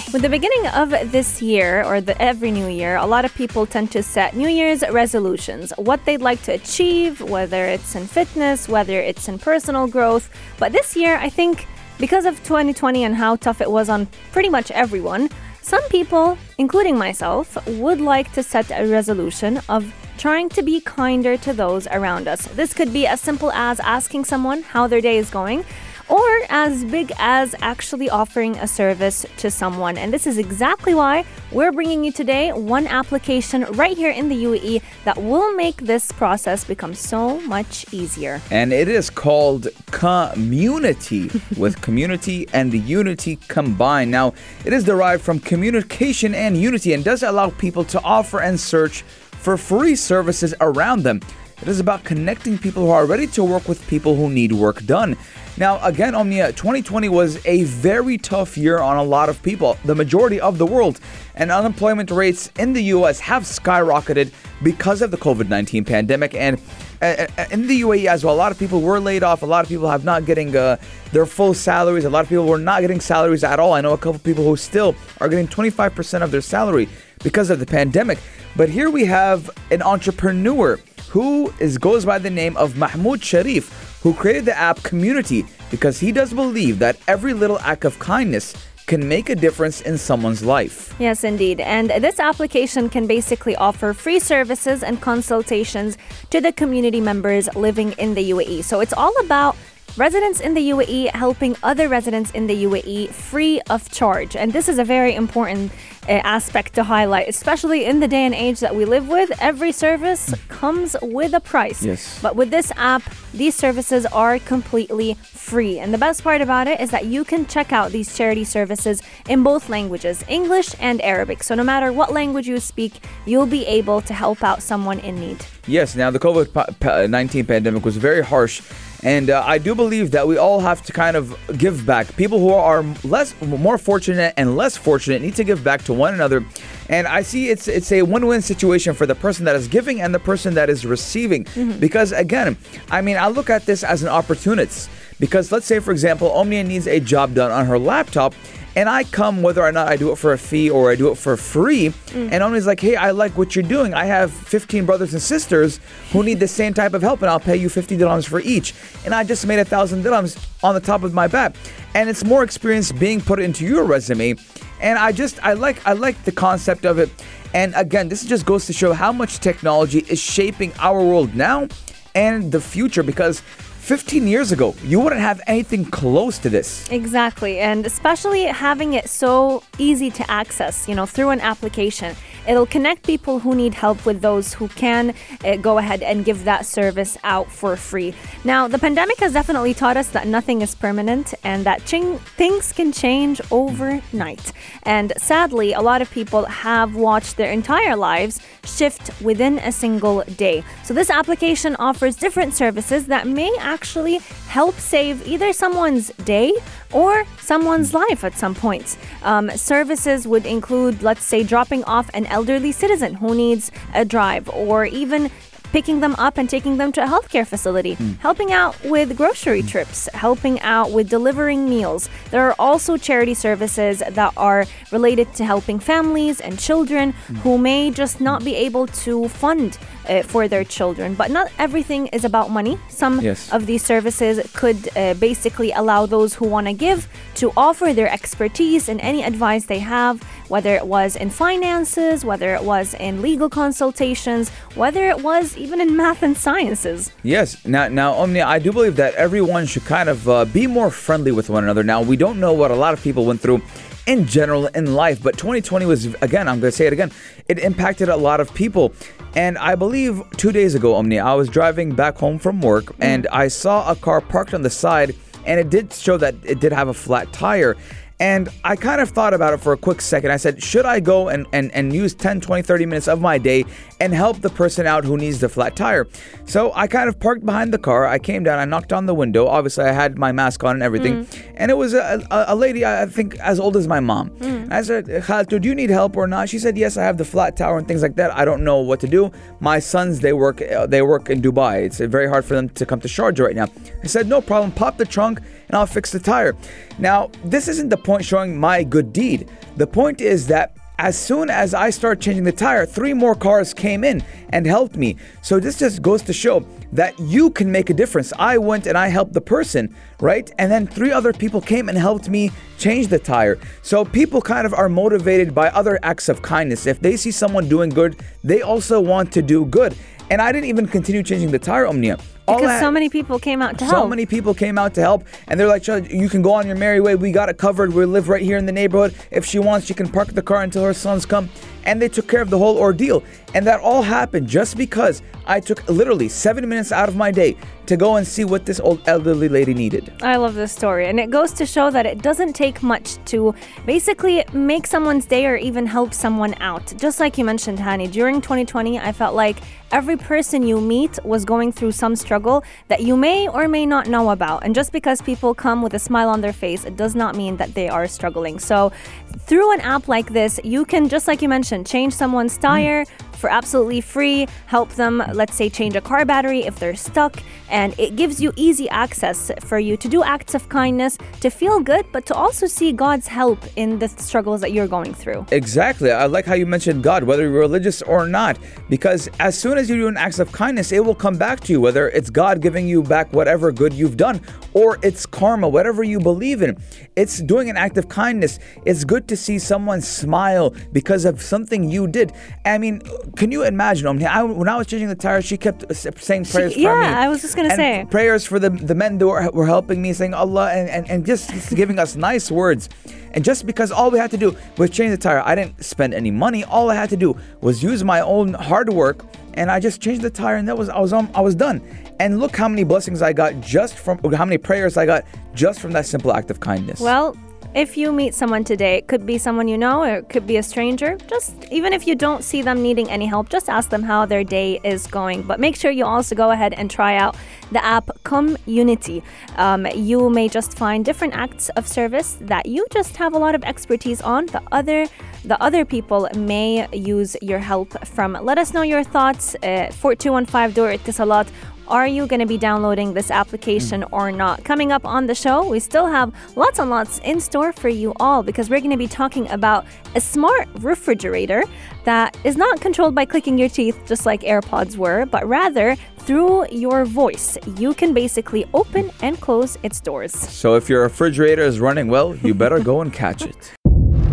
Pulse 0.07 0.13
95. 0.13 0.13
With 0.13 0.21
the 0.21 0.29
beginning 0.29 0.67
of 0.67 1.11
this 1.11 1.41
year, 1.41 1.83
or 1.83 2.01
the 2.01 2.19
every 2.21 2.51
new 2.51 2.67
year, 2.67 2.95
a 2.95 3.05
lot 3.05 3.25
of 3.25 3.33
people 3.35 3.65
tend 3.65 3.91
to 3.91 4.03
set 4.03 4.35
New 4.35 4.47
Year's 4.47 4.83
resolutions, 4.89 5.73
what 5.77 6.03
they'd 6.05 6.21
like 6.21 6.41
to 6.43 6.53
achieve, 6.53 7.21
whether 7.21 7.65
it's 7.65 7.95
in 7.95 8.07
fitness, 8.07 8.67
whether 8.67 8.99
it's 8.99 9.27
in 9.27 9.39
personal 9.39 9.87
growth. 9.87 10.29
But 10.57 10.71
this 10.71 10.95
year, 10.95 11.17
I 11.17 11.29
think 11.29 11.67
because 11.99 12.25
of 12.25 12.35
2020 12.43 13.03
and 13.03 13.15
how 13.15 13.35
tough 13.35 13.61
it 13.61 13.69
was 13.69 13.89
on 13.89 14.07
pretty 14.31 14.49
much 14.49 14.71
everyone, 14.71 15.29
some 15.61 15.83
people, 15.89 16.37
including 16.57 16.97
myself, 16.97 17.57
would 17.67 17.99
like 17.99 18.31
to 18.33 18.43
set 18.43 18.71
a 18.71 18.87
resolution 18.87 19.59
of 19.67 19.93
trying 20.17 20.49
to 20.49 20.63
be 20.63 20.79
kinder 20.79 21.37
to 21.37 21.53
those 21.53 21.87
around 21.87 22.27
us. 22.27 22.45
This 22.55 22.73
could 22.73 22.93
be 22.93 23.05
as 23.05 23.19
simple 23.19 23.51
as 23.51 23.79
asking 23.81 24.25
someone 24.25 24.63
how 24.63 24.87
their 24.87 25.01
day 25.01 25.17
is 25.17 25.29
going 25.29 25.65
or 26.09 26.39
as 26.49 26.85
big 26.85 27.11
as 27.17 27.55
actually 27.61 28.09
offering 28.09 28.55
a 28.57 28.67
service 28.67 29.25
to 29.37 29.51
someone. 29.51 29.97
And 29.97 30.13
this 30.13 30.25
is 30.25 30.37
exactly 30.37 30.93
why 30.93 31.25
we're 31.51 31.71
bringing 31.71 32.03
you 32.03 32.11
today 32.11 32.51
one 32.53 32.87
application 32.87 33.63
right 33.73 33.97
here 33.97 34.11
in 34.11 34.29
the 34.29 34.43
UAE 34.43 34.81
that 35.05 35.21
will 35.21 35.53
make 35.53 35.77
this 35.77 36.11
process 36.11 36.63
become 36.63 36.93
so 36.93 37.39
much 37.41 37.91
easier. 37.93 38.41
And 38.51 38.71
it 38.71 38.87
is 38.87 39.09
called 39.09 39.67
Community, 39.91 41.29
with 41.57 41.81
community 41.81 42.47
and 42.53 42.73
unity 42.73 43.37
combined. 43.47 44.11
Now, 44.11 44.33
it 44.65 44.73
is 44.73 44.83
derived 44.83 45.23
from 45.23 45.39
communication 45.39 46.33
and 46.33 46.57
unity 46.57 46.93
and 46.93 47.03
does 47.03 47.23
allow 47.23 47.49
people 47.49 47.83
to 47.85 48.01
offer 48.03 48.39
and 48.39 48.59
search 48.59 49.01
for 49.01 49.57
free 49.57 49.95
services 49.95 50.53
around 50.61 51.03
them. 51.03 51.21
It 51.61 51.67
is 51.67 51.79
about 51.79 52.03
connecting 52.03 52.57
people 52.57 52.85
who 52.85 52.91
are 52.91 53.05
ready 53.05 53.25
to 53.27 53.43
work 53.43 53.67
with 53.67 53.85
people 53.87 54.15
who 54.15 54.29
need 54.29 54.51
work 54.51 54.85
done. 54.85 55.17
Now, 55.59 55.83
again, 55.83 56.13
Omnia, 56.13 56.51
2020 56.51 57.09
was 57.09 57.43
a 57.47 57.63
very 57.63 58.19
tough 58.19 58.57
year 58.57 58.77
on 58.77 58.97
a 58.97 59.03
lot 59.03 59.27
of 59.27 59.41
people, 59.41 59.75
the 59.85 59.95
majority 59.95 60.39
of 60.39 60.59
the 60.59 60.67
world, 60.67 60.99
and 61.33 61.51
unemployment 61.51 62.11
rates 62.11 62.51
in 62.59 62.73
the 62.73 62.83
US 62.83 63.19
have 63.21 63.41
skyrocketed 63.41 64.31
because 64.61 65.01
of 65.01 65.09
the 65.09 65.17
COVID 65.17 65.49
19 65.49 65.83
pandemic. 65.83 66.35
And 66.35 66.61
uh, 67.01 67.25
uh, 67.37 67.45
in 67.49 67.65
the 67.65 67.81
UAE 67.81 68.05
as 68.05 68.23
well, 68.23 68.35
a 68.35 68.37
lot 68.37 68.51
of 68.51 68.59
people 68.59 68.81
were 68.81 68.99
laid 68.99 69.23
off. 69.23 69.41
A 69.41 69.47
lot 69.47 69.65
of 69.65 69.69
people 69.69 69.89
have 69.89 70.03
not 70.03 70.25
getting 70.25 70.55
uh, 70.55 70.77
their 71.11 71.25
full 71.25 71.55
salaries. 71.55 72.05
A 72.05 72.09
lot 72.09 72.23
of 72.23 72.29
people 72.29 72.45
were 72.45 72.59
not 72.59 72.81
getting 72.81 72.99
salaries 72.99 73.43
at 73.43 73.59
all. 73.59 73.73
I 73.73 73.81
know 73.81 73.93
a 73.93 73.97
couple 73.97 74.19
people 74.19 74.43
who 74.43 74.57
still 74.57 74.95
are 75.19 75.27
getting 75.27 75.47
25% 75.47 76.21
of 76.21 76.29
their 76.29 76.41
salary 76.41 76.87
because 77.23 77.49
of 77.49 77.59
the 77.59 77.65
pandemic. 77.65 78.19
But 78.55 78.69
here 78.69 78.91
we 78.91 79.05
have 79.05 79.49
an 79.71 79.81
entrepreneur 79.81 80.79
who 81.09 81.51
is 81.59 81.77
goes 81.77 82.05
by 82.05 82.19
the 82.19 82.29
name 82.29 82.55
of 82.57 82.77
Mahmoud 82.77 83.23
Sharif, 83.23 83.86
who 84.07 84.13
created 84.13 84.45
the 84.45 84.57
app 84.57 84.81
Community 84.83 85.45
because 85.69 85.99
he 85.99 86.13
does 86.13 86.31
believe 86.31 86.79
that 86.79 86.97
every 87.09 87.33
little 87.33 87.59
act 87.59 87.83
of 87.83 87.99
kindness 87.99 88.55
can 88.85 89.05
make 89.05 89.27
a 89.27 89.35
difference 89.35 89.81
in 89.81 89.97
someone's 89.97 90.45
life. 90.45 90.95
Yes, 90.97 91.25
indeed. 91.25 91.59
And 91.59 91.89
this 91.89 92.17
application 92.17 92.87
can 92.87 93.05
basically 93.05 93.53
offer 93.57 93.91
free 93.91 94.19
services 94.19 94.81
and 94.81 95.01
consultations 95.01 95.97
to 96.29 96.39
the 96.39 96.53
community 96.53 97.01
members 97.01 97.53
living 97.53 97.91
in 98.03 98.13
the 98.13 98.31
UAE. 98.31 98.63
So 98.63 98.79
it's 98.79 98.93
all 98.93 99.13
about 99.19 99.57
residents 99.97 100.39
in 100.39 100.53
the 100.53 100.69
UAE 100.69 101.11
helping 101.13 101.57
other 101.61 101.89
residents 101.89 102.31
in 102.31 102.47
the 102.47 102.63
UAE 102.63 103.09
free 103.09 103.59
of 103.69 103.91
charge. 103.91 104.37
And 104.37 104.53
this 104.53 104.69
is 104.69 104.79
a 104.79 104.85
very 104.85 105.15
important 105.15 105.69
aspect 106.15 106.73
to 106.75 106.83
highlight, 106.83 107.27
especially 107.27 107.85
in 107.85 107.99
the 107.99 108.07
day 108.07 108.25
and 108.25 108.33
age 108.33 108.59
that 108.59 108.75
we 108.75 108.85
live 108.85 109.09
with. 109.09 109.31
Every 109.39 109.71
service 109.71 110.33
comes 110.47 110.95
with 111.01 111.33
a 111.33 111.39
price. 111.39 111.83
Yes. 111.83 112.19
But 112.21 112.35
with 112.35 112.49
this 112.49 112.71
app, 112.75 113.03
these 113.33 113.55
services 113.55 114.05
are 114.07 114.39
completely 114.39 115.15
free. 115.47 115.79
And 115.79 115.93
the 115.93 115.97
best 115.97 116.23
part 116.23 116.41
about 116.41 116.67
it 116.67 116.79
is 116.79 116.91
that 116.91 117.05
you 117.05 117.23
can 117.23 117.45
check 117.45 117.71
out 117.71 117.91
these 117.91 118.15
charity 118.15 118.43
services 118.43 119.01
in 119.29 119.43
both 119.43 119.69
languages, 119.69 120.23
English 120.27 120.75
and 120.79 121.01
Arabic. 121.01 121.43
So 121.43 121.55
no 121.55 121.63
matter 121.63 121.91
what 121.93 122.11
language 122.11 122.47
you 122.47 122.59
speak, 122.59 122.93
you'll 123.25 123.45
be 123.45 123.65
able 123.65 124.01
to 124.01 124.13
help 124.13 124.43
out 124.43 124.61
someone 124.61 124.99
in 124.99 125.19
need. 125.19 125.45
Yes, 125.67 125.95
now 125.95 126.11
the 126.11 126.19
COVID 126.19 126.79
pa- 126.79 127.07
19 127.07 127.45
pandemic 127.45 127.83
was 127.83 127.97
very 127.97 128.23
harsh. 128.23 128.61
And 129.03 129.29
uh, 129.29 129.43
I 129.45 129.57
do 129.59 129.75
believe 129.75 130.11
that 130.11 130.27
we 130.27 130.37
all 130.37 130.59
have 130.59 130.81
to 130.83 130.93
kind 130.93 131.15
of 131.15 131.37
give 131.57 131.85
back. 131.85 132.15
People 132.15 132.39
who 132.39 132.51
are 132.51 132.83
less, 133.03 133.39
more 133.41 133.77
fortunate 133.77 134.33
and 134.37 134.57
less 134.57 134.75
fortunate 134.75 135.21
need 135.21 135.35
to 135.35 135.43
give 135.43 135.63
back 135.63 135.83
to 135.83 135.93
one 135.97 136.13
another. 136.13 136.45
And 136.89 137.07
I 137.07 137.21
see 137.21 137.49
it's 137.49 137.67
it's 137.67 137.91
a 137.91 138.03
win-win 138.03 138.41
situation 138.41 138.93
for 138.93 139.05
the 139.05 139.15
person 139.15 139.45
that 139.45 139.55
is 139.55 139.67
giving 139.67 140.01
and 140.01 140.13
the 140.13 140.19
person 140.19 140.53
that 140.53 140.69
is 140.69 140.85
receiving. 140.85 141.43
Mm-hmm. 141.45 141.79
Because 141.79 142.11
again, 142.11 142.57
I 142.89 143.01
mean, 143.01 143.17
I 143.17 143.27
look 143.27 143.49
at 143.49 143.65
this 143.65 143.83
as 143.83 144.03
an 144.03 144.09
opportunity. 144.09 144.89
Because 145.19 145.51
let's 145.51 145.65
say, 145.65 145.79
for 145.79 145.91
example, 145.91 146.31
Omnia 146.31 146.63
needs 146.63 146.87
a 146.87 146.99
job 146.99 147.33
done 147.33 147.51
on 147.51 147.65
her 147.65 147.79
laptop, 147.79 148.35
and 148.77 148.87
I 148.87 149.05
come 149.05 149.41
whether 149.41 149.63
or 149.63 149.71
not 149.71 149.87
I 149.87 149.97
do 149.97 150.11
it 150.11 150.19
for 150.19 150.33
a 150.33 150.37
fee 150.37 150.69
or 150.69 150.91
I 150.91 150.95
do 150.95 151.11
it 151.11 151.15
for 151.15 151.35
free. 151.35 151.87
Mm. 151.87 152.31
And 152.31 152.43
Omnia's 152.43 152.67
like, 152.67 152.79
hey, 152.79 152.95
I 152.95 153.09
like 153.09 153.35
what 153.35 153.55
you're 153.55 153.63
doing. 153.63 153.95
I 153.95 154.05
have 154.05 154.31
15 154.31 154.85
brothers 154.85 155.13
and 155.13 155.21
sisters 155.21 155.79
who 156.11 156.21
need 156.21 156.39
the 156.39 156.47
same 156.47 156.75
type 156.75 156.93
of 156.93 157.01
help, 157.01 157.23
and 157.23 157.29
I'll 157.31 157.39
pay 157.39 157.55
you 157.57 157.69
50 157.69 157.97
dirhams 157.97 158.29
for 158.29 158.39
each. 158.39 158.75
And 159.03 159.15
I 159.15 159.23
just 159.23 159.47
made 159.47 159.57
a 159.57 159.65
thousand 159.65 160.03
dirhams 160.03 160.37
on 160.63 160.75
the 160.75 160.79
top 160.79 161.01
of 161.01 161.11
my 161.11 161.27
bat. 161.27 161.55
And 161.95 162.07
it's 162.07 162.23
more 162.23 162.43
experience 162.43 162.91
being 162.91 163.19
put 163.19 163.39
into 163.39 163.65
your 163.65 163.83
resume. 163.83 164.35
And 164.79 164.99
I 164.99 165.11
just 165.11 165.43
I 165.43 165.53
like 165.53 165.85
I 165.87 165.93
like 165.93 166.23
the 166.23 166.31
concept 166.31 166.85
of 166.85 166.99
it. 166.99 167.09
And 167.55 167.73
again, 167.75 168.09
this 168.09 168.23
just 168.25 168.45
goes 168.45 168.67
to 168.67 168.73
show 168.73 168.93
how 168.93 169.11
much 169.11 169.39
technology 169.39 170.05
is 170.07 170.19
shaping 170.19 170.71
our 170.77 171.03
world 171.03 171.33
now 171.33 171.67
and 172.13 172.51
the 172.51 172.61
future 172.61 173.01
because 173.01 173.41
15 173.87 174.27
years 174.27 174.51
ago, 174.51 174.75
you 174.83 174.99
wouldn't 174.99 175.21
have 175.21 175.39
anything 175.47 175.85
close 175.85 176.37
to 176.39 176.49
this. 176.49 176.85
Exactly. 176.91 177.59
And 177.59 177.85
especially 177.85 178.43
having 178.43 178.95
it 178.95 179.07
so 179.09 179.63
easy 179.77 180.11
to 180.11 180.29
access, 180.29 180.89
you 180.89 180.93
know, 180.93 181.05
through 181.05 181.29
an 181.29 181.39
application. 181.39 182.13
It'll 182.47 182.65
connect 182.65 183.05
people 183.05 183.39
who 183.39 183.55
need 183.55 183.73
help 183.73 184.05
with 184.05 184.21
those 184.21 184.53
who 184.53 184.67
can 184.69 185.13
uh, 185.43 185.57
go 185.57 185.77
ahead 185.77 186.01
and 186.01 186.23
give 186.23 186.45
that 186.45 186.65
service 186.65 187.17
out 187.23 187.51
for 187.51 187.75
free. 187.75 188.13
Now, 188.43 188.67
the 188.67 188.79
pandemic 188.79 189.19
has 189.19 189.33
definitely 189.33 189.73
taught 189.73 189.97
us 189.97 190.07
that 190.09 190.27
nothing 190.27 190.61
is 190.61 190.73
permanent 190.73 191.33
and 191.43 191.65
that 191.65 191.85
ching- 191.85 192.19
things 192.37 192.71
can 192.71 192.91
change 192.91 193.41
overnight. 193.51 194.53
And 194.83 195.13
sadly, 195.17 195.73
a 195.73 195.81
lot 195.81 196.01
of 196.01 196.09
people 196.11 196.45
have 196.45 196.95
watched 196.95 197.37
their 197.37 197.51
entire 197.51 197.95
lives 197.95 198.39
shift 198.63 199.21
within 199.21 199.59
a 199.59 199.71
single 199.71 200.23
day. 200.37 200.63
So, 200.83 200.93
this 200.93 201.09
application 201.09 201.75
offers 201.77 202.15
different 202.15 202.53
services 202.53 203.07
that 203.07 203.27
may 203.27 203.53
actually 203.59 204.19
help 204.47 204.75
save 204.75 205.27
either 205.27 205.51
someone's 205.53 206.09
day 206.23 206.53
or 206.93 207.25
someone's 207.39 207.93
life 207.93 208.23
at 208.23 208.33
some 208.37 208.55
point. 208.55 208.97
Um, 209.23 209.49
services 209.51 210.27
would 210.27 210.45
include, 210.45 211.03
let's 211.03 211.23
say, 211.23 211.43
dropping 211.43 211.83
off 211.83 212.09
an 212.13 212.25
elderly 212.37 212.71
citizen 212.71 213.11
who 213.15 213.33
needs 213.33 213.71
a 213.95 214.05
drive, 214.05 214.47
or 214.49 214.85
even 214.85 215.31
picking 215.71 215.99
them 215.99 216.15
up 216.17 216.37
and 216.37 216.49
taking 216.49 216.77
them 216.77 216.91
to 216.91 217.03
a 217.03 217.07
healthcare 217.07 217.45
facility, 217.45 217.93
hmm. 217.95 218.11
helping 218.27 218.51
out 218.51 218.73
with 218.83 219.17
grocery 219.17 219.61
hmm. 219.61 219.67
trips, 219.67 220.07
helping 220.13 220.59
out 220.61 220.91
with 220.91 221.09
delivering 221.09 221.69
meals. 221.69 222.09
There 222.31 222.43
are 222.47 222.55
also 222.59 222.97
charity 222.97 223.33
services 223.33 224.03
that 224.19 224.33
are 224.37 224.65
related 224.91 225.33
to 225.35 225.45
helping 225.45 225.79
families 225.79 226.39
and 226.39 226.59
children 226.59 227.11
hmm. 227.11 227.35
who 227.43 227.57
may 227.57 227.91
just 227.91 228.21
not 228.21 228.43
be 228.43 228.55
able 228.55 228.87
to 229.05 229.27
fund 229.27 229.77
uh, 230.09 230.23
for 230.23 230.47
their 230.47 230.63
children. 230.63 231.13
But 231.15 231.31
not 231.31 231.51
everything 231.59 232.07
is 232.07 232.23
about 232.25 232.49
money. 232.51 232.77
Some 232.89 233.19
Yes. 233.21 233.51
of 233.51 233.65
these 233.65 233.83
services 233.83 234.39
could 234.53 234.89
uh, 234.95 235.13
basically 235.15 235.71
allow 235.71 236.05
those 236.05 236.33
who 236.35 236.45
want 236.47 236.67
to 236.67 236.73
give 236.73 237.07
to 237.35 237.51
offer 237.55 237.93
their 237.93 238.09
expertise 238.09 238.89
and 238.89 238.99
any 239.01 239.23
advice 239.23 239.65
they 239.65 239.79
have, 239.79 240.21
whether 240.49 240.73
it 240.75 240.85
was 240.87 241.15
in 241.15 241.29
finances, 241.29 242.23
whether 242.25 242.53
it 242.55 242.63
was 242.63 242.93
in 242.95 243.21
legal 243.21 243.49
consultations, 243.49 244.49
whether 244.75 245.07
it 245.09 245.21
was 245.23 245.55
even 245.57 245.79
in 245.81 245.95
math 245.95 246.23
and 246.23 246.35
sciences. 246.37 247.11
Yes. 247.23 247.65
Now, 247.65 247.87
now, 247.87 248.13
Omnia, 248.13 248.45
I 248.45 248.59
do 248.59 248.71
believe 248.71 248.95
that 248.97 249.13
everyone 249.15 249.65
should 249.65 249.85
kind 249.85 250.09
of 250.09 250.27
uh, 250.27 250.45
be 250.45 250.67
more 250.67 250.89
friendly 250.91 251.31
with 251.31 251.49
one 251.49 251.63
another. 251.63 251.83
Now, 251.83 252.01
we 252.01 252.17
don't 252.17 252.39
know 252.39 252.53
what 252.53 252.71
a 252.71 252.75
lot 252.75 252.93
of 252.93 253.01
people 253.01 253.25
went 253.25 253.41
through 253.41 253.61
in 254.07 254.25
general 254.25 254.67
in 254.67 254.95
life, 254.95 255.21
but 255.21 255.37
2020 255.37 255.85
was, 255.85 256.05
again, 256.21 256.47
I'm 256.47 256.59
going 256.59 256.71
to 256.71 256.75
say 256.75 256.87
it 256.87 256.93
again, 256.93 257.11
it 257.47 257.59
impacted 257.59 258.09
a 258.09 258.15
lot 258.15 258.39
of 258.39 258.51
people. 258.53 258.93
And 259.35 259.57
I 259.57 259.75
believe 259.75 260.23
two 260.37 260.51
days 260.51 260.73
ago, 260.73 260.95
Omnia, 260.95 261.23
I 261.23 261.33
was 261.35 261.49
driving 261.49 261.93
back 261.93 262.17
home 262.17 262.39
from 262.39 262.61
work 262.61 262.85
mm-hmm. 262.85 263.03
and 263.03 263.27
I 263.27 263.49
saw 263.49 263.91
a 263.91 263.95
car 263.95 264.21
parked 264.21 264.53
on 264.53 264.63
the 264.63 264.69
side, 264.69 265.15
and 265.45 265.59
it 265.59 265.69
did 265.69 265.93
show 265.93 266.17
that 266.17 266.35
it 266.43 266.59
did 266.59 266.71
have 266.71 266.87
a 266.87 266.93
flat 266.93 267.31
tire. 267.33 267.75
And 268.19 268.49
I 268.63 268.75
kind 268.75 268.99
of 268.99 269.09
thought 269.09 269.35
about 269.35 269.53
it 269.53 269.59
for 269.59 269.73
a 269.73 269.77
quick 269.77 270.01
second. 270.01 270.31
I 270.31 270.37
said, 270.37 270.61
should 270.63 270.85
I 270.85 270.99
go 270.99 271.29
and, 271.29 271.45
and, 271.53 271.71
and 271.73 271.93
use 271.93 272.15
10, 272.15 272.41
20, 272.41 272.63
30 272.63 272.85
minutes 272.87 273.07
of 273.07 273.21
my 273.21 273.37
day 273.37 273.63
and 273.99 274.11
help 274.11 274.41
the 274.41 274.49
person 274.49 274.87
out 274.87 275.05
who 275.05 275.17
needs 275.17 275.39
the 275.39 275.49
flat 275.49 275.75
tire? 275.75 276.07
So 276.45 276.71
I 276.73 276.87
kind 276.87 277.09
of 277.09 277.19
parked 277.19 277.45
behind 277.45 277.71
the 277.71 277.77
car. 277.77 278.07
I 278.07 278.17
came 278.17 278.43
down, 278.43 278.57
I 278.57 278.65
knocked 278.65 278.91
on 278.91 279.05
the 279.05 279.13
window. 279.13 279.47
Obviously, 279.47 279.85
I 279.85 279.91
had 279.91 280.17
my 280.17 280.31
mask 280.31 280.63
on 280.63 280.77
and 280.77 280.83
everything. 280.83 281.25
Mm. 281.25 281.53
And 281.57 281.69
it 281.69 281.75
was 281.75 281.93
a, 281.93 282.25
a, 282.31 282.45
a 282.49 282.55
lady, 282.55 282.83
I 282.85 283.05
think, 283.05 283.37
as 283.39 283.59
old 283.59 283.77
as 283.77 283.87
my 283.87 283.99
mom. 283.99 284.31
Mm. 284.31 284.71
I 284.71 284.81
said, 284.81 285.05
Khalto, 285.05 285.59
do 285.59 285.67
you 285.67 285.75
need 285.75 285.91
help 285.91 286.17
or 286.17 286.25
not? 286.25 286.49
She 286.49 286.57
said, 286.57 286.75
yes, 286.75 286.97
I 286.97 287.03
have 287.03 287.17
the 287.17 287.25
flat 287.25 287.55
tire 287.55 287.77
and 287.77 287.87
things 287.87 288.01
like 288.01 288.15
that. 288.15 288.35
I 288.35 288.45
don't 288.45 288.63
know 288.63 288.79
what 288.79 288.99
to 289.01 289.07
do. 289.07 289.31
My 289.59 289.77
sons, 289.77 290.21
they 290.21 290.33
work, 290.33 290.57
they 290.87 291.03
work 291.03 291.29
in 291.29 291.39
Dubai. 291.39 291.83
It's 291.83 291.99
very 291.99 292.27
hard 292.27 292.45
for 292.45 292.55
them 292.55 292.69
to 292.69 292.85
come 292.85 292.99
to 293.01 293.07
Sharjah 293.07 293.45
right 293.45 293.55
now. 293.55 293.67
I 294.03 294.07
said, 294.07 294.27
no 294.27 294.41
problem. 294.41 294.71
Pop 294.71 294.97
the 294.97 295.05
trunk 295.05 295.39
and 295.67 295.75
I'll 295.75 295.85
fix 295.85 296.11
the 296.11 296.19
tire. 296.19 296.55
Now, 296.97 297.29
this 297.43 297.67
isn't 297.67 297.89
the 297.89 297.97
point 297.97 298.25
showing 298.25 298.57
my 298.59 298.83
good 298.83 299.13
deed. 299.13 299.49
The 299.75 299.87
point 299.87 300.21
is 300.21 300.47
that 300.47 300.75
as 300.99 301.15
soon 301.15 301.51
as 301.51 301.75
I 301.75 301.91
start 301.91 302.19
changing 302.19 302.43
the 302.43 302.51
tire, 302.51 302.83
three 302.83 303.13
more 303.13 303.35
cars 303.35 303.71
came 303.71 304.03
in 304.03 304.23
and 304.49 304.65
helped 304.65 304.97
me. 304.97 305.15
So 305.43 305.59
this 305.59 305.77
just 305.77 306.01
goes 306.01 306.23
to 306.23 306.33
show 306.33 306.65
that 306.91 307.17
you 307.19 307.51
can 307.51 307.71
make 307.71 307.91
a 307.91 307.93
difference. 307.93 308.33
I 308.39 308.57
went 308.57 308.87
and 308.87 308.97
I 308.97 309.09
helped 309.09 309.33
the 309.33 309.41
person, 309.41 309.95
right? 310.21 310.49
And 310.57 310.71
then 310.71 310.87
three 310.87 311.11
other 311.11 311.33
people 311.33 311.61
came 311.61 311.87
and 311.87 311.97
helped 311.97 312.29
me 312.29 312.49
change 312.79 313.07
the 313.09 313.19
tire. 313.19 313.59
So 313.83 314.05
people 314.05 314.41
kind 314.41 314.65
of 314.65 314.73
are 314.73 314.89
motivated 314.89 315.53
by 315.53 315.69
other 315.69 315.99
acts 316.01 316.29
of 316.29 316.41
kindness. 316.41 316.87
If 316.87 316.99
they 316.99 317.15
see 317.15 317.31
someone 317.31 317.69
doing 317.69 317.91
good, 317.91 318.19
they 318.43 318.63
also 318.63 318.99
want 318.99 319.31
to 319.33 319.43
do 319.43 319.65
good. 319.65 319.95
And 320.31 320.41
I 320.41 320.51
didn't 320.51 320.69
even 320.69 320.87
continue 320.87 321.21
changing 321.21 321.51
the 321.51 321.59
tire, 321.59 321.85
Omnia. 321.85 322.17
Because 322.47 322.71
had- 322.71 322.79
so 322.79 322.91
many 322.91 323.09
people 323.09 323.39
came 323.39 323.61
out 323.61 323.77
to 323.79 323.85
so 323.85 323.91
help. 323.91 324.05
So 324.05 324.07
many 324.07 324.25
people 324.25 324.53
came 324.53 324.77
out 324.77 324.93
to 324.95 325.01
help, 325.01 325.25
and 325.47 325.59
they're 325.59 325.67
like, 325.67 325.85
"You 325.87 326.29
can 326.29 326.41
go 326.41 326.53
on 326.53 326.65
your 326.65 326.77
merry 326.77 327.01
way. 327.01 327.15
We 327.15 327.31
got 327.31 327.49
it 327.49 327.57
covered. 327.57 327.93
We 327.93 328.05
live 328.05 328.29
right 328.29 328.41
here 328.41 328.57
in 328.57 328.65
the 328.65 328.71
neighborhood. 328.71 329.13
If 329.31 329.45
she 329.45 329.59
wants, 329.59 329.85
she 329.87 329.93
can 329.93 330.07
park 330.07 330.29
the 330.33 330.41
car 330.41 330.61
until 330.63 330.83
her 330.83 330.93
sons 330.93 331.25
come." 331.25 331.49
And 331.87 332.01
they 332.01 332.09
took 332.09 332.27
care 332.27 332.41
of 332.41 332.49
the 332.49 332.57
whole 332.57 332.77
ordeal, 332.77 333.23
and 333.55 333.65
that 333.65 333.79
all 333.79 334.03
happened 334.03 334.47
just 334.47 334.77
because 334.77 335.23
I 335.47 335.61
took 335.61 335.87
literally 335.87 336.27
seven 336.27 336.67
minutes 336.67 336.91
out 336.91 337.07
of 337.07 337.15
my 337.15 337.31
day 337.31 337.55
to 337.85 337.95
go 337.95 338.17
and 338.17 338.27
see 338.27 338.43
what 338.43 338.65
this 338.65 338.81
old 338.81 339.01
elderly 339.07 339.47
lady 339.47 339.73
needed. 339.73 340.13
I 340.21 340.35
love 340.35 340.55
this 340.55 340.73
story, 340.73 341.07
and 341.07 341.17
it 341.19 341.29
goes 341.29 341.53
to 341.53 341.65
show 341.65 341.89
that 341.89 342.05
it 342.05 342.21
doesn't 342.21 342.53
take 342.53 342.83
much 342.83 343.15
to 343.31 343.55
basically 343.85 344.43
make 344.51 344.85
someone's 344.85 345.25
day 345.25 345.45
or 345.45 345.55
even 345.55 345.85
help 345.85 346.13
someone 346.13 346.53
out. 346.59 346.93
Just 346.97 347.21
like 347.21 347.37
you 347.37 347.45
mentioned, 347.45 347.79
Hani, 347.79 348.11
during 348.11 348.41
2020, 348.41 348.99
I 348.99 349.13
felt 349.13 349.35
like 349.35 349.57
every 349.91 350.17
person 350.17 350.63
you 350.63 350.81
meet 350.81 351.17
was 351.23 351.45
going 351.45 351.71
through 351.71 351.93
some 351.93 352.13
struggle 352.17 352.61
that 352.89 353.03
you 353.03 353.15
may 353.15 353.47
or 353.47 353.69
may 353.69 353.85
not 353.85 354.07
know 354.07 354.31
about. 354.31 354.65
And 354.65 354.75
just 354.75 354.91
because 354.91 355.21
people 355.21 355.53
come 355.55 355.81
with 355.81 355.93
a 355.93 355.99
smile 355.99 356.27
on 356.27 356.41
their 356.41 356.51
face, 356.51 356.83
it 356.83 356.97
does 356.97 357.15
not 357.15 357.37
mean 357.37 357.55
that 357.55 357.73
they 357.73 357.87
are 357.87 358.05
struggling. 358.07 358.59
So, 358.59 358.91
through 359.39 359.71
an 359.71 359.79
app 359.79 360.09
like 360.09 360.33
this, 360.33 360.59
you 360.65 360.83
can, 360.83 361.07
just 361.07 361.25
like 361.25 361.41
you 361.41 361.47
mentioned, 361.47 361.76
change 361.85 362.13
someone's 362.13 362.57
tire 362.57 363.05
for 363.37 363.49
absolutely 363.49 364.01
free, 364.01 364.47
help 364.65 364.89
them, 364.95 365.23
let's 365.33 365.55
say, 365.55 365.69
change 365.69 365.95
a 365.95 366.01
car 366.01 366.25
battery 366.25 366.65
if 366.65 366.79
they're 366.79 366.95
stuck. 366.95 367.41
And 367.69 367.93
it 367.99 368.15
gives 368.15 368.41
you 368.41 368.53
easy 368.55 368.89
access 368.89 369.51
for 369.61 369.77
you 369.77 369.97
to 369.97 370.07
do 370.07 370.23
acts 370.23 370.55
of 370.55 370.69
kindness, 370.69 371.17
to 371.41 371.49
feel 371.49 371.79
good, 371.79 372.05
but 372.11 372.25
to 372.27 372.33
also 372.33 372.65
see 372.65 372.91
God's 372.93 373.27
help 373.27 373.59
in 373.75 373.99
the 373.99 374.07
struggles 374.07 374.61
that 374.61 374.71
you're 374.71 374.87
going 374.87 375.13
through. 375.13 375.45
Exactly. 375.51 376.11
I 376.11 376.25
like 376.25 376.45
how 376.45 376.55
you 376.55 376.65
mentioned 376.65 377.03
God, 377.03 377.23
whether 377.23 377.43
you're 377.43 377.59
religious 377.59 378.01
or 378.01 378.27
not, 378.27 378.57
because 378.89 379.29
as 379.39 379.57
soon 379.57 379.77
as 379.77 379.89
you 379.89 379.97
do 379.97 380.07
an 380.07 380.17
act 380.17 380.39
of 380.39 380.51
kindness, 380.51 380.91
it 380.91 381.03
will 381.03 381.15
come 381.15 381.37
back 381.37 381.59
to 381.61 381.73
you, 381.73 381.81
whether 381.81 382.09
it's 382.09 382.29
God 382.29 382.61
giving 382.61 382.87
you 382.87 383.03
back 383.03 383.31
whatever 383.33 383.71
good 383.71 383.93
you've 383.93 384.17
done 384.17 384.41
or 384.73 384.97
it's 385.01 385.25
karma, 385.25 385.67
whatever 385.67 386.03
you 386.03 386.19
believe 386.19 386.61
in. 386.61 386.77
It's 387.15 387.41
doing 387.41 387.69
an 387.69 387.77
act 387.77 387.97
of 387.97 388.07
kindness. 388.09 388.59
It's 388.85 389.03
good 389.03 389.27
to 389.27 389.35
see 389.35 389.59
someone 389.59 390.01
smile 390.01 390.73
because 390.91 391.25
of 391.25 391.41
something 391.41 391.89
you 391.89 392.07
did. 392.07 392.31
I 392.65 392.77
mean, 392.77 393.01
can 393.35 393.51
you 393.51 393.63
imagine? 393.63 394.07
Omni, 394.07 394.25
I, 394.25 394.43
when 394.43 394.67
I 394.69 394.77
was 394.77 394.87
changing 394.87 395.09
the 395.09 395.15
tires, 395.15 395.45
she 395.45 395.57
kept 395.57 395.83
saying 395.95 396.45
prayers 396.45 396.73
for 396.73 396.79
me. 396.79 396.83
yeah, 396.83 397.19
I 397.19 397.27
was 397.27 397.41
just 397.41 397.55
gonna 397.55 397.69
And 397.69 397.77
say. 397.77 398.05
prayers 398.09 398.45
for 398.45 398.59
the, 398.59 398.69
the 398.69 398.95
men 398.95 399.17
that 399.17 399.27
were, 399.27 399.49
were 399.51 399.65
helping 399.65 400.01
me, 400.01 400.13
saying 400.13 400.33
Allah, 400.33 400.71
and, 400.71 400.89
and, 400.89 401.09
and 401.09 401.25
just 401.25 401.75
giving 401.75 401.99
us 401.99 402.15
nice 402.15 402.49
words. 402.49 402.89
And 403.33 403.43
just 403.43 403.65
because 403.65 403.91
all 403.91 404.09
we 404.09 404.17
had 404.17 404.31
to 404.31 404.37
do 404.37 404.55
was 404.77 404.89
change 404.89 405.11
the 405.11 405.17
tire, 405.17 405.41
I 405.45 405.53
didn't 405.55 405.83
spend 405.83 406.13
any 406.13 406.31
money. 406.31 406.63
All 406.63 406.89
I 406.89 406.95
had 406.95 407.09
to 407.09 407.17
do 407.17 407.35
was 407.61 407.83
use 407.83 408.03
my 408.03 408.21
own 408.21 408.53
hard 408.53 408.89
work, 408.89 409.23
and 409.53 409.69
I 409.69 409.79
just 409.79 410.01
changed 410.01 410.21
the 410.23 410.29
tire, 410.29 410.55
and 410.55 410.67
that 410.67 410.77
was 410.77 410.89
I 410.89 410.99
was 410.99 411.13
on, 411.13 411.29
I 411.35 411.41
was 411.41 411.53
done. 411.53 411.81
And 412.19 412.39
look 412.39 412.55
how 412.55 412.67
many 412.67 412.83
blessings 412.83 413.21
I 413.21 413.33
got 413.33 413.59
just 413.61 413.95
from 413.95 414.17
how 414.33 414.45
many 414.45 414.57
prayers 414.57 414.97
I 414.97 415.05
got 415.05 415.23
just 415.53 415.79
from 415.81 415.91
that 415.91 416.05
simple 416.07 416.33
act 416.33 416.49
of 416.49 416.59
kindness. 416.59 416.99
Well, 416.99 417.35
if 417.73 417.97
you 417.97 418.11
meet 418.11 418.33
someone 418.33 418.63
today, 418.63 418.97
it 418.97 419.07
could 419.07 419.25
be 419.25 419.37
someone 419.37 419.67
you 419.67 419.77
know 419.77 420.03
or 420.03 420.15
it 420.17 420.29
could 420.29 420.47
be 420.47 420.57
a 420.57 420.63
stranger. 420.63 421.17
Just 421.27 421.53
even 421.71 421.93
if 421.93 422.07
you 422.07 422.15
don't 422.15 422.43
see 422.43 422.61
them 422.61 422.81
needing 422.81 423.09
any 423.09 423.25
help, 423.25 423.49
just 423.49 423.69
ask 423.69 423.89
them 423.89 424.03
how 424.03 424.25
their 424.25 424.43
day 424.43 424.79
is 424.83 425.05
going. 425.07 425.43
But 425.43 425.59
make 425.59 425.75
sure 425.75 425.91
you 425.91 426.05
also 426.05 426.35
go 426.35 426.51
ahead 426.51 426.73
and 426.73 426.89
try 426.89 427.15
out 427.17 427.35
the 427.71 427.83
app 427.83 428.09
Community. 428.23 429.23
Um, 429.55 429.85
you 429.95 430.29
may 430.29 430.49
just 430.49 430.77
find 430.77 431.05
different 431.05 431.33
acts 431.33 431.69
of 431.69 431.87
service 431.87 432.37
that 432.41 432.65
you 432.65 432.85
just 432.91 433.15
have 433.17 433.33
a 433.33 433.37
lot 433.37 433.55
of 433.55 433.63
expertise 433.63 434.21
on. 434.21 434.47
The 434.47 434.61
other 434.71 435.07
the 435.45 435.61
other 435.61 435.85
people 435.85 436.27
may 436.35 436.87
use 436.91 437.37
your 437.41 437.59
help 437.59 438.05
from. 438.05 438.33
Let 438.33 438.57
us 438.57 438.73
know 438.73 438.81
your 438.81 439.03
thoughts. 439.03 439.55
Uh, 439.63 439.91
4215 439.91 440.73
Du 440.73 440.83
or 440.83 440.91
Etisalat 440.97 441.47
are 441.87 442.07
you 442.07 442.27
going 442.27 442.39
to 442.39 442.45
be 442.45 442.57
downloading 442.57 443.13
this 443.13 443.31
application 443.31 444.01
mm. 444.01 444.07
or 444.11 444.31
not? 444.31 444.63
Coming 444.63 444.91
up 444.91 445.05
on 445.05 445.27
the 445.27 445.35
show, 445.35 445.67
we 445.67 445.79
still 445.79 446.05
have 446.05 446.33
lots 446.55 446.79
and 446.79 446.89
lots 446.89 447.19
in 447.19 447.39
store 447.39 447.71
for 447.73 447.89
you 447.89 448.13
all 448.19 448.43
because 448.43 448.69
we're 448.69 448.79
going 448.79 448.91
to 448.91 448.97
be 448.97 449.07
talking 449.07 449.49
about 449.49 449.85
a 450.15 450.21
smart 450.21 450.67
refrigerator 450.79 451.63
that 452.03 452.37
is 452.43 452.57
not 452.57 452.79
controlled 452.81 453.15
by 453.15 453.25
clicking 453.25 453.57
your 453.57 453.69
teeth 453.69 453.99
just 454.05 454.25
like 454.25 454.41
AirPods 454.41 454.97
were, 454.97 455.25
but 455.25 455.47
rather 455.47 455.95
through 456.19 456.67
your 456.71 457.05
voice. 457.05 457.57
You 457.77 457.93
can 457.93 458.13
basically 458.13 458.65
open 458.73 459.11
and 459.21 459.39
close 459.39 459.77
its 459.83 460.01
doors. 460.01 460.33
so 460.33 460.75
if 460.75 460.89
your 460.89 461.03
refrigerator 461.03 461.63
is 461.63 461.79
running 461.79 462.07
well, 462.07 462.35
you 462.35 462.53
better 462.53 462.79
go 462.79 463.01
and 463.01 463.13
catch 463.13 463.43
it. 463.43 463.73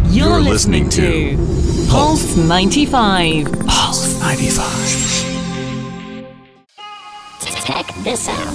You're, 0.08 0.28
You're 0.28 0.40
listening, 0.40 0.86
listening 0.86 1.36
to 1.36 1.88
Pulse 1.90 2.36
95. 2.36 3.52
Pulse 3.66 4.20
95. 4.20 5.13
This 8.02 8.28
out. 8.28 8.54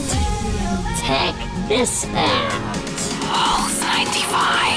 Check 1.02 1.36
this 1.68 2.06
out. 2.14 2.52
Pulse 3.22 3.82
95. 3.82 4.70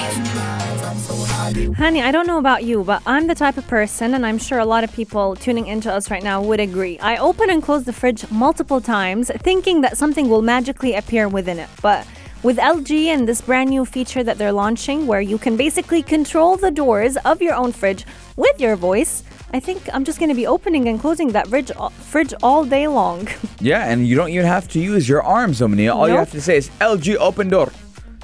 Hani, 1.77 2.03
I 2.03 2.13
don't 2.13 2.27
know 2.27 2.39
about 2.39 2.65
you, 2.65 2.85
but 2.85 3.03
I'm 3.05 3.27
the 3.27 3.35
type 3.35 3.59
of 3.59 3.67
person, 3.67 4.15
and 4.15 4.25
I'm 4.25 4.39
sure 4.39 4.59
a 4.59 4.65
lot 4.65 4.85
of 4.85 4.93
people 4.93 5.37
tuning 5.37 5.67
into 5.67 5.93
us 5.93 6.11
right 6.11 6.23
now 6.23 6.41
would 6.43 6.61
agree. 6.61 6.99
I 7.01 7.17
open 7.17 7.51
and 7.51 7.63
close 7.63 7.85
the 7.85 7.93
fridge 7.93 8.31
multiple 8.31 8.81
times, 8.81 9.31
thinking 9.41 9.81
that 9.81 9.99
something 9.99 10.29
will 10.29 10.43
magically 10.43 10.95
appear 10.95 11.29
within 11.29 11.59
it. 11.59 11.69
But 11.83 12.07
with 12.43 12.59
LG 12.59 13.07
and 13.07 13.29
this 13.29 13.41
brand 13.41 13.71
new 13.71 13.85
feature 13.85 14.23
that 14.23 14.39
they're 14.39 14.53
launching, 14.53 15.07
where 15.07 15.21
you 15.21 15.39
can 15.39 15.57
basically 15.57 16.03
control 16.03 16.57
the 16.57 16.71
doors 16.71 17.17
of 17.19 17.43
your 17.43 17.55
own 17.55 17.73
fridge 17.73 18.07
with 18.37 18.61
your 18.61 18.77
voice, 18.77 19.23
I 19.55 19.61
think 19.61 19.83
I'm 19.93 20.05
just 20.05 20.19
going 20.19 20.31
to 20.31 20.35
be 20.35 20.47
opening 20.47 20.89
and 20.89 20.99
closing 20.99 21.29
that 21.33 21.47
fridge, 21.49 21.71
fridge 22.11 22.33
all 22.43 22.65
day 22.65 22.87
long. 22.89 23.29
Yeah, 23.61 23.87
and 23.89 24.05
you 24.09 24.17
don't 24.17 24.31
even 24.31 24.47
have 24.47 24.67
to 24.71 24.81
use 24.81 25.09
your 25.09 25.23
arms, 25.23 25.63
Omnia. 25.63 25.95
All 25.95 26.09
you 26.09 26.17
have 26.17 26.33
to 26.33 26.41
say 26.41 26.57
is 26.57 26.69
LG 26.81 27.15
open 27.17 27.49
door. 27.49 27.71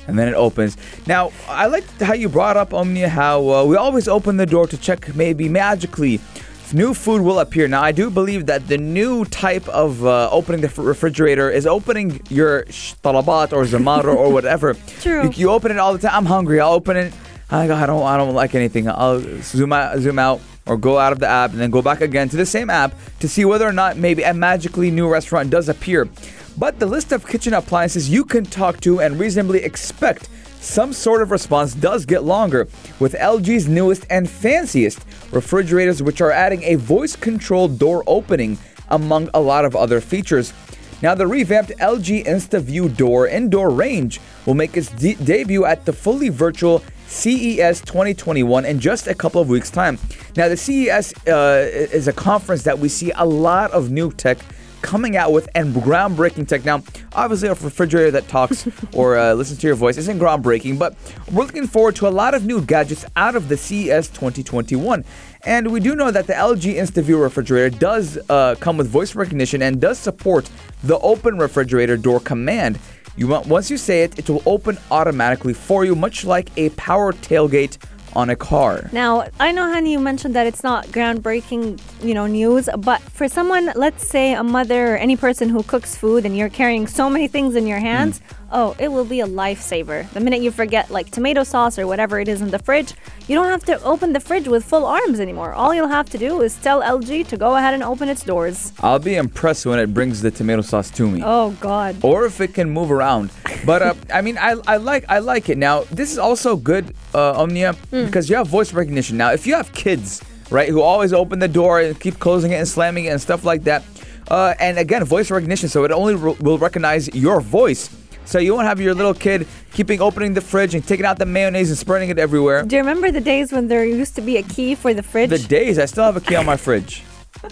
And 0.09 0.19
then 0.19 0.27
it 0.27 0.35
opens. 0.35 0.77
Now, 1.07 1.31
I 1.49 1.67
like 1.67 1.85
how 2.01 2.15
you 2.15 2.29
brought 2.29 2.57
up, 2.57 2.75
Omnia, 2.75 3.09
how 3.09 3.49
uh, 3.49 3.65
we 3.65 3.77
always 3.77 4.09
open 4.09 4.37
the 4.37 4.47
door 4.47 4.67
to 4.67 4.77
check 4.77 5.15
maybe 5.15 5.49
magically 5.49 6.15
if 6.15 6.75
new 6.75 6.93
food 6.93 7.23
will 7.23 7.39
appear. 7.39 7.69
Now, 7.69 7.83
I 7.83 7.93
do 7.93 8.11
believe 8.11 8.47
that 8.47 8.67
the 8.67 8.79
new 8.79 9.25
type 9.27 9.69
of 9.69 10.05
uh, 10.05 10.29
opening 10.33 10.61
the 10.61 10.69
refrigerator 10.83 11.49
is 11.49 11.67
opening 11.67 12.21
your 12.31 12.65
talabat 13.05 13.53
or 13.53 13.63
Zomato 13.65 14.13
or 14.15 14.33
whatever. 14.33 14.75
True. 15.01 15.25
You, 15.25 15.31
you 15.31 15.51
open 15.51 15.71
it 15.71 15.79
all 15.79 15.93
the 15.93 16.01
time. 16.01 16.15
I'm 16.15 16.27
hungry. 16.27 16.59
I'll 16.59 16.73
open 16.73 16.97
it. 16.97 17.13
I, 17.51 17.67
go, 17.69 17.75
I 17.77 17.87
don't. 17.87 18.03
I 18.03 18.17
don't 18.17 18.35
like 18.35 18.55
anything. 18.57 18.89
I'll 18.89 19.21
zoom 19.41 19.73
out, 19.73 19.99
zoom 20.01 20.19
out, 20.19 20.41
or 20.69 20.77
go 20.77 20.99
out 20.99 21.13
of 21.13 21.19
the 21.19 21.27
app 21.27 21.51
and 21.51 21.61
then 21.61 21.71
go 21.71 21.83
back 21.83 22.01
again 22.01 22.29
to 22.29 22.37
the 22.37 22.47
same 22.47 22.71
app 22.71 22.95
to 23.21 23.29
see 23.29 23.45
whether 23.45 23.67
or 23.67 23.73
not 23.73 23.97
maybe 23.97 24.23
a 24.23 24.35
magically 24.35 24.91
new 24.91 25.09
restaurant 25.09 25.51
does 25.51 25.69
appear. 25.69 26.09
But 26.57 26.79
the 26.79 26.87
list 26.87 27.13
of 27.13 27.27
kitchen 27.27 27.55
appliances 27.55 28.09
you 28.09 28.25
can 28.25 28.45
talk 28.45 28.81
to 28.81 29.01
and 29.01 29.19
reasonably 29.19 29.63
expect 29.63 30.29
some 30.61 30.93
sort 30.93 31.23
of 31.23 31.31
response 31.31 31.73
does 31.75 32.05
get 32.05 32.25
longer, 32.25 32.69
with 32.99 33.15
LG's 33.15 33.69
newest 33.69 34.07
and 34.11 34.29
fanciest 34.29 35.05
refrigerators, 35.31 36.03
which 36.03 36.21
are 36.21 36.33
adding 36.33 36.63
a 36.65 36.75
voice 36.75 37.15
controlled 37.15 37.79
door 37.79 38.03
opening 38.07 38.59
among 38.91 39.31
a 39.35 39.41
lot 39.41 39.65
of 39.65 39.77
other 39.77 40.01
features. 40.01 40.53
Now, 41.01 41.15
the 41.15 41.29
revamped 41.29 41.71
LG 41.79 42.27
InstaView 42.27 42.97
Door-in-Door 42.97 43.71
range 43.71 44.21
will 44.47 44.55
make 44.55 44.77
its 44.77 44.91
de- 44.91 45.15
debut 45.15 45.65
at 45.65 45.85
the 45.85 45.93
fully 45.93 46.29
virtual 46.29 46.83
CES 47.09 47.81
2021 47.81 48.65
in 48.65 48.79
just 48.79 49.07
a 49.07 49.15
couple 49.15 49.41
of 49.41 49.49
weeks' 49.49 49.71
time. 49.71 49.99
Now, 50.37 50.49
the 50.49 50.57
CES 50.57 51.15
uh, 51.27 51.67
is 51.73 52.07
a 52.07 52.13
conference 52.13 52.63
that 52.65 52.79
we 52.79 52.89
see 52.89 53.11
a 53.17 53.25
lot 53.25 53.71
of 53.73 53.91
new 53.91 54.13
tech 54.13 54.39
coming 54.83 55.17
out 55.17 55.33
with 55.33 55.49
and 55.55 55.75
groundbreaking 55.75 56.47
tech. 56.47 56.65
Now, 56.65 56.83
obviously, 57.13 57.49
a 57.49 57.55
refrigerator 57.55 58.11
that 58.13 58.29
talks 58.29 58.69
or 58.93 59.19
uh, 59.19 59.35
listens 59.35 59.59
to 59.61 59.67
your 59.67 59.77
voice 59.77 59.97
isn't 59.97 60.19
groundbreaking, 60.19 60.79
but 60.79 60.95
we're 61.33 61.45
looking 61.45 61.67
forward 61.67 61.97
to 61.97 62.09
a 62.09 62.11
lot 62.11 62.35
of 62.35 62.45
new 62.45 62.61
gadgets 62.61 63.05
out 63.17 63.35
of 63.35 63.49
the 63.49 63.57
CES 63.57 64.09
2021. 64.09 65.05
And 65.45 65.71
we 65.73 65.81
do 65.81 65.95
know 65.95 66.11
that 66.11 66.27
the 66.27 66.35
LG 66.35 66.77
InstaView 66.77 67.21
refrigerator 67.21 67.77
does 67.77 68.19
uh, 68.29 68.55
come 68.61 68.77
with 68.77 68.89
voice 68.89 69.15
recognition 69.15 69.63
and 69.63 69.81
does 69.81 69.99
support 69.99 70.51
the 70.83 70.99
open 70.99 71.39
refrigerator 71.39 71.97
door 71.97 72.21
command. 72.21 72.79
You 73.19 73.27
want, 73.27 73.49
once 73.49 73.69
you 73.69 73.79
say 73.79 74.05
it, 74.05 74.17
it 74.17 74.31
will 74.31 74.45
open 74.47 74.79
automatically 74.93 75.53
for 75.53 75.85
you, 75.85 75.97
much 75.97 76.25
like 76.25 76.57
a 76.57 76.71
power 76.71 77.13
tailgate 77.13 77.77
on 78.15 78.31
a 78.31 78.37
car. 78.37 78.89
Now, 78.93 79.27
I 79.41 79.51
know, 79.51 79.65
Hani, 79.65 79.91
you 79.91 79.99
mentioned 79.99 80.37
that 80.37 80.47
it's 80.47 80.63
not 80.63 80.87
groundbreaking, 80.87 81.81
you 82.01 82.15
know, 82.15 82.29
news, 82.29 82.69
but 82.79 83.03
for 83.03 83.27
someone, 83.27 83.73
let's 83.75 84.07
say 84.07 84.35
a 84.35 84.45
mother 84.45 84.95
or 84.95 84.97
any 84.97 85.17
person 85.17 85.49
who 85.49 85.65
cooks 85.65 85.97
food 85.97 86.25
and 86.25 86.37
you're 86.37 86.49
carrying 86.49 86.87
so 86.87 87.11
many 87.11 87.27
things 87.27 87.57
in 87.57 87.67
your 87.67 87.81
hands, 87.81 88.21
oh, 88.51 88.75
it 88.79 88.89
will 88.89 89.05
be 89.05 89.21
a 89.21 89.27
lifesaver. 89.27 90.09
The 90.11 90.21
minute 90.21 90.41
you 90.41 90.51
forget 90.51 90.91
like 90.91 91.11
tomato 91.11 91.45
sauce 91.45 91.79
or 91.79 91.87
whatever 91.87 92.19
it 92.21 92.29
is 92.29 92.41
in 92.41 92.51
the 92.51 92.59
fridge, 92.59 92.95
you 93.27 93.35
don't 93.35 93.49
have 93.49 93.65
to 93.65 93.83
open 93.83 94.13
the 94.13 94.21
fridge 94.21 94.49
with 94.49 94.65
full 94.65 94.87
arms 94.87 95.21
anymore. 95.21 95.53
All 95.53 95.75
you'll 95.75 95.89
have 95.89 96.09
to 96.11 96.19
do 96.19 96.41
is 96.43 96.57
tell 96.57 96.81
LG 96.83 97.29
to 97.29 97.37
go 97.37 97.57
ahead 97.57 97.75
and 97.75 97.83
open 97.83 98.09
its 98.09 98.23
doors. 98.25 98.73
I'll 98.81 98.99
be 98.99 99.17
impressed 99.17 99.67
when 99.67 99.79
it 99.79 99.93
brings 99.93 100.23
the 100.23 100.31
tomato 100.31 100.63
sauce 100.63 100.91
to 100.93 101.09
me. 101.09 101.23
Oh, 101.25 101.51
God. 101.61 101.97
or 102.03 102.25
if 102.27 102.41
it 102.41 102.55
can 102.55 102.71
move 102.71 102.91
around. 102.91 103.31
But 103.67 103.83
uh, 103.83 103.95
I 104.13 104.23
mean, 104.23 104.39
I, 104.39 104.55
I 104.67 104.77
like 104.77 105.05
I 105.09 105.19
like 105.19 105.49
it. 105.49 105.59
Now, 105.59 105.85
this 105.91 106.13
is 106.13 106.19
also 106.19 106.57
good, 106.57 106.95
uh, 107.15 107.41
Omnia, 107.43 107.75
because 107.91 108.31
you 108.31 108.37
have 108.37 108.47
voice 108.49 108.73
recognition. 108.73 109.17
Now, 109.17 109.33
if 109.33 109.47
you 109.47 109.55
have 109.55 109.73
kids, 109.73 110.23
right, 110.51 110.69
who 110.69 110.81
always 110.81 111.13
open 111.13 111.39
the 111.39 111.49
door 111.49 111.81
and 111.81 111.99
keep 111.99 112.19
closing 112.19 112.53
it 112.53 112.57
and 112.57 112.69
slamming 112.69 113.05
it 113.07 113.09
and 113.09 113.21
stuff 113.21 113.45
like 113.45 113.65
that, 113.65 113.83
uh, 114.31 114.55
and 114.61 114.79
again, 114.79 115.05
voice 115.05 115.31
recognition, 115.31 115.69
so 115.69 115.85
it 115.85 115.91
only 115.91 116.15
re- 116.15 116.37
will 116.41 116.59
recognize 116.59 117.09
your 117.15 117.41
voice. 117.41 117.89
So 118.29 118.39
you 118.39 118.53
won't 118.55 118.67
have 118.67 118.79
your 118.79 118.93
little 118.95 119.15
kid 119.15 119.47
keeping 119.73 120.03
opening 120.03 120.35
the 120.35 120.43
fridge 120.43 120.75
and 120.75 120.87
taking 120.87 121.07
out 121.07 121.19
the 121.19 121.25
mayonnaise 121.25 121.71
and 121.71 121.79
spreading 121.79 122.11
it 122.11 122.19
everywhere. 122.19 122.63
Do 122.63 122.77
you 122.77 122.83
remember 122.83 123.11
the 123.11 123.23
days 123.23 123.53
when 123.53 123.69
there 123.69 123.87
used 123.87 124.15
to 124.17 124.21
be 124.21 124.37
a 124.37 124.43
key 124.43 124.75
for 124.75 124.93
the 124.93 125.03
fridge? 125.03 125.31
The 125.31 125.39
days 125.39 125.79
I 125.79 125.87
still 125.87 126.05
have 126.05 126.17
a 126.19 126.21
key 126.21 126.37
on 126.37 126.45
my 126.45 126.59
fridge. 126.59 127.03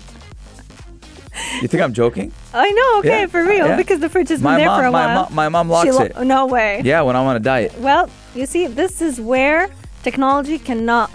You 1.61 1.69
think 1.69 1.83
I'm 1.83 1.93
joking? 1.93 2.33
I 2.55 2.71
know, 2.71 2.99
okay, 3.01 3.21
Yeah, 3.21 3.27
for 3.27 3.45
real, 3.45 3.67
yeah. 3.67 3.77
because 3.77 4.01
the 4.01 4.09
fridge 4.09 4.31
has 4.31 4.41
been 4.43 4.57
there 4.57 4.69
mom, 4.69 4.81
for 4.81 4.87
a 4.87 4.91
my 4.91 5.07
while. 5.07 5.25
mom, 5.25 5.35
my 5.35 5.49
mom 5.51 5.69
locks 5.69 5.91
lo- 5.95 6.03
it. 6.03 6.19
No 6.25 6.47
way. 6.47 6.81
Yeah, 6.83 7.03
when 7.03 7.15
I'm 7.15 7.27
on 7.27 7.37
a 7.37 7.41
diet. 7.41 7.79
Well, 7.79 8.09
you 8.35 8.47
see, 8.47 8.67
this 8.67 9.03
is 9.03 9.21
where 9.21 9.69
technology 10.03 10.59
cannot. 10.59 11.11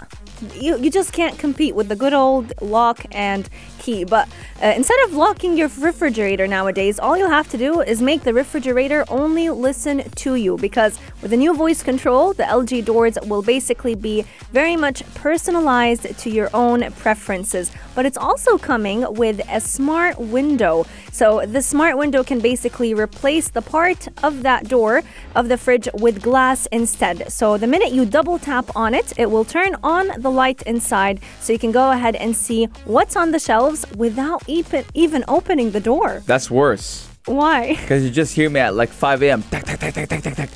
You, 0.54 0.78
you 0.78 0.90
just 0.90 1.12
can't 1.12 1.38
compete 1.38 1.74
with 1.74 1.88
the 1.88 1.96
good 1.96 2.12
old 2.12 2.52
lock 2.60 3.04
and 3.10 3.48
key. 3.82 4.04
But 4.04 4.28
uh, 4.62 4.72
instead 4.76 4.98
of 5.04 5.14
locking 5.14 5.58
your 5.58 5.68
refrigerator 5.78 6.46
nowadays, 6.46 6.98
all 6.98 7.16
you'll 7.18 7.36
have 7.40 7.50
to 7.50 7.58
do 7.58 7.80
is 7.80 8.00
make 8.00 8.22
the 8.22 8.32
refrigerator 8.32 9.04
only 9.08 9.50
listen 9.50 10.08
to 10.24 10.34
you. 10.36 10.56
Because 10.56 10.98
with 11.20 11.32
the 11.32 11.36
new 11.36 11.54
voice 11.54 11.82
control, 11.82 12.32
the 12.32 12.44
LG 12.44 12.84
doors 12.84 13.18
will 13.26 13.42
basically 13.42 13.94
be 13.94 14.24
very 14.52 14.76
much 14.76 15.02
personalized 15.14 16.18
to 16.18 16.30
your 16.30 16.48
own 16.54 16.90
preferences. 16.92 17.72
But 17.94 18.06
it's 18.06 18.16
also 18.16 18.56
coming 18.56 19.04
with 19.14 19.40
a 19.50 19.60
smart 19.60 20.18
window. 20.18 20.86
So 21.10 21.44
the 21.44 21.60
smart 21.60 21.98
window 21.98 22.22
can 22.24 22.40
basically 22.40 22.94
replace 22.94 23.48
the 23.50 23.62
part 23.62 24.08
of 24.22 24.42
that 24.42 24.68
door 24.68 25.02
of 25.34 25.48
the 25.48 25.58
fridge 25.58 25.88
with 25.94 26.22
glass 26.22 26.66
instead. 26.66 27.30
So 27.32 27.58
the 27.58 27.66
minute 27.66 27.92
you 27.92 28.06
double 28.06 28.38
tap 28.38 28.74
on 28.76 28.94
it, 28.94 29.12
it 29.18 29.30
will 29.30 29.44
turn 29.44 29.76
on 29.82 30.10
the 30.18 30.30
light 30.30 30.62
inside 30.62 31.20
so 31.40 31.52
you 31.52 31.58
can 31.58 31.72
go 31.72 31.90
ahead 31.90 32.14
and 32.16 32.34
see 32.36 32.66
what's 32.84 33.16
on 33.16 33.32
the 33.32 33.40
shelves 33.72 33.96
without 33.96 34.42
even 34.48 34.84
even 34.94 35.24
opening 35.28 35.70
the 35.72 35.80
door. 35.80 36.22
That's 36.26 36.50
worse. 36.50 37.08
Why? 37.26 37.74
Because 37.82 38.04
you 38.04 38.10
just 38.10 38.34
hear 38.34 38.50
me 38.50 38.60
at 38.60 38.74
like 38.74 38.90
5 38.90 39.22
a.m. 39.22 39.42
Tack, 39.42 39.64
tack, 39.64 39.78
tack, 39.78 39.94
tack, 39.94 40.08
tack, 40.08 40.22
tack, 40.22 40.36
tack. 40.36 40.50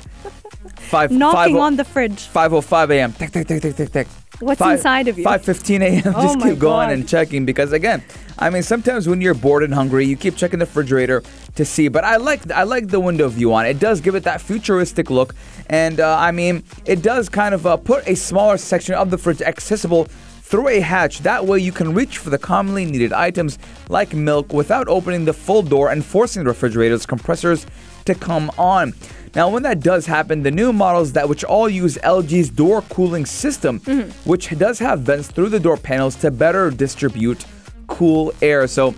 Five, 0.75 1.11
Knocking 1.21 1.55
five, 1.55 1.61
on 1.61 1.75
the 1.75 1.83
fridge. 1.85 2.27
5.05 2.27 2.91
a.m. 2.91 3.13
Tack, 3.13 3.31
tack, 3.31 3.47
tack, 3.47 3.61
tack, 3.61 3.75
tack, 3.75 3.91
tack. 3.91 4.07
What's 4.39 4.61
inside 4.61 5.07
of 5.07 5.17
you? 5.17 5.25
5.15 5.25 5.81
a.m. 5.81 6.03
Oh 6.15 6.21
just 6.21 6.35
keep 6.35 6.59
going 6.59 6.89
God. 6.89 6.91
and 6.91 7.09
checking 7.09 7.45
because 7.45 7.71
again, 7.73 8.03
I 8.37 8.51
mean, 8.51 8.61
sometimes 8.61 9.07
when 9.07 9.19
you're 9.19 9.33
bored 9.33 9.63
and 9.63 9.73
hungry, 9.73 10.05
you 10.05 10.15
keep 10.15 10.35
checking 10.35 10.59
the 10.59 10.65
refrigerator 10.65 11.23
to 11.55 11.65
see. 11.65 11.87
But 11.87 12.03
I 12.03 12.17
like 12.17 12.51
I 12.51 12.63
like 12.63 12.89
the 12.89 12.99
window 12.99 13.27
view 13.29 13.51
on 13.53 13.65
it. 13.65 13.71
It 13.71 13.79
does 13.79 13.99
give 13.99 14.13
it 14.13 14.23
that 14.25 14.41
futuristic 14.41 15.09
look, 15.09 15.33
and 15.67 15.99
uh, 15.99 16.17
I 16.19 16.31
mean, 16.31 16.63
it 16.85 17.01
does 17.01 17.29
kind 17.29 17.55
of 17.55 17.65
uh, 17.65 17.77
put 17.77 18.07
a 18.07 18.15
smaller 18.15 18.57
section 18.57 18.93
of 18.93 19.09
the 19.09 19.17
fridge 19.17 19.41
accessible 19.41 20.07
through 20.47 20.69
a 20.69 20.79
hatch. 20.79 21.19
That 21.19 21.45
way, 21.45 21.59
you 21.59 21.73
can 21.73 21.93
reach 21.93 22.19
for 22.19 22.29
the 22.29 22.37
commonly 22.37 22.85
needed 22.85 23.11
items 23.11 23.59
like 23.89 24.13
milk 24.13 24.53
without 24.53 24.87
opening 24.87 25.25
the 25.25 25.33
full 25.33 25.61
door 25.61 25.91
and 25.91 26.05
forcing 26.05 26.43
the 26.43 26.49
refrigerator's 26.49 27.05
compressors 27.05 27.65
to 28.05 28.15
come 28.15 28.49
on. 28.57 28.93
Now, 29.35 29.49
when 29.49 29.63
that 29.63 29.81
does 29.81 30.05
happen, 30.05 30.43
the 30.43 30.51
new 30.51 30.71
models 30.71 31.11
that 31.13 31.27
which 31.27 31.43
all 31.43 31.67
use 31.67 31.97
LG's 31.97 32.49
door 32.49 32.81
cooling 32.83 33.25
system, 33.25 33.81
mm-hmm. 33.81 34.09
which 34.29 34.57
does 34.57 34.79
have 34.79 35.01
vents 35.01 35.27
through 35.27 35.49
the 35.49 35.59
door 35.59 35.75
panels 35.75 36.15
to 36.17 36.31
better 36.31 36.71
distribute 36.71 37.45
cool 37.87 38.33
air. 38.41 38.67
So, 38.67 38.95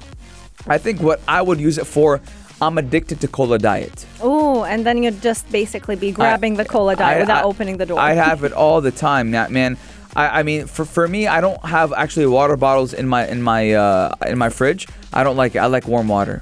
I 0.67 0.77
think 0.77 1.01
what 1.01 1.19
I 1.27 1.41
would 1.41 1.59
use 1.59 1.79
it 1.79 1.87
for, 1.87 2.21
I'm 2.61 2.77
addicted 2.77 3.21
to 3.21 3.27
cola 3.27 3.57
diet. 3.57 4.05
Oh, 4.21 4.65
and 4.65 4.85
then 4.85 5.01
you'd 5.01 5.21
just 5.21 5.49
basically 5.51 5.95
be 5.95 6.11
grabbing 6.11 6.55
the 6.55 6.65
cola 6.65 6.95
diet 6.95 7.17
I- 7.17 7.19
without 7.21 7.43
I- 7.43 7.47
opening 7.47 7.77
the 7.77 7.87
door. 7.87 7.99
I 7.99 8.13
have 8.13 8.43
it 8.43 8.53
all 8.53 8.81
the 8.81 8.91
time, 8.91 9.31
Nat, 9.31 9.49
man. 9.49 9.77
I, 10.15 10.39
I 10.39 10.43
mean, 10.43 10.65
for, 10.67 10.85
for 10.85 11.07
me, 11.07 11.27
I 11.27 11.39
don't 11.41 11.63
have 11.65 11.93
actually 11.93 12.25
water 12.27 12.57
bottles 12.57 12.93
in 12.93 13.07
my 13.07 13.27
in 13.27 13.41
my 13.41 13.73
uh, 13.73 14.15
in 14.27 14.37
my 14.37 14.49
fridge. 14.49 14.87
I 15.13 15.23
don't 15.23 15.37
like 15.37 15.55
it. 15.55 15.59
I 15.59 15.67
like 15.67 15.87
warm 15.87 16.07
water. 16.07 16.41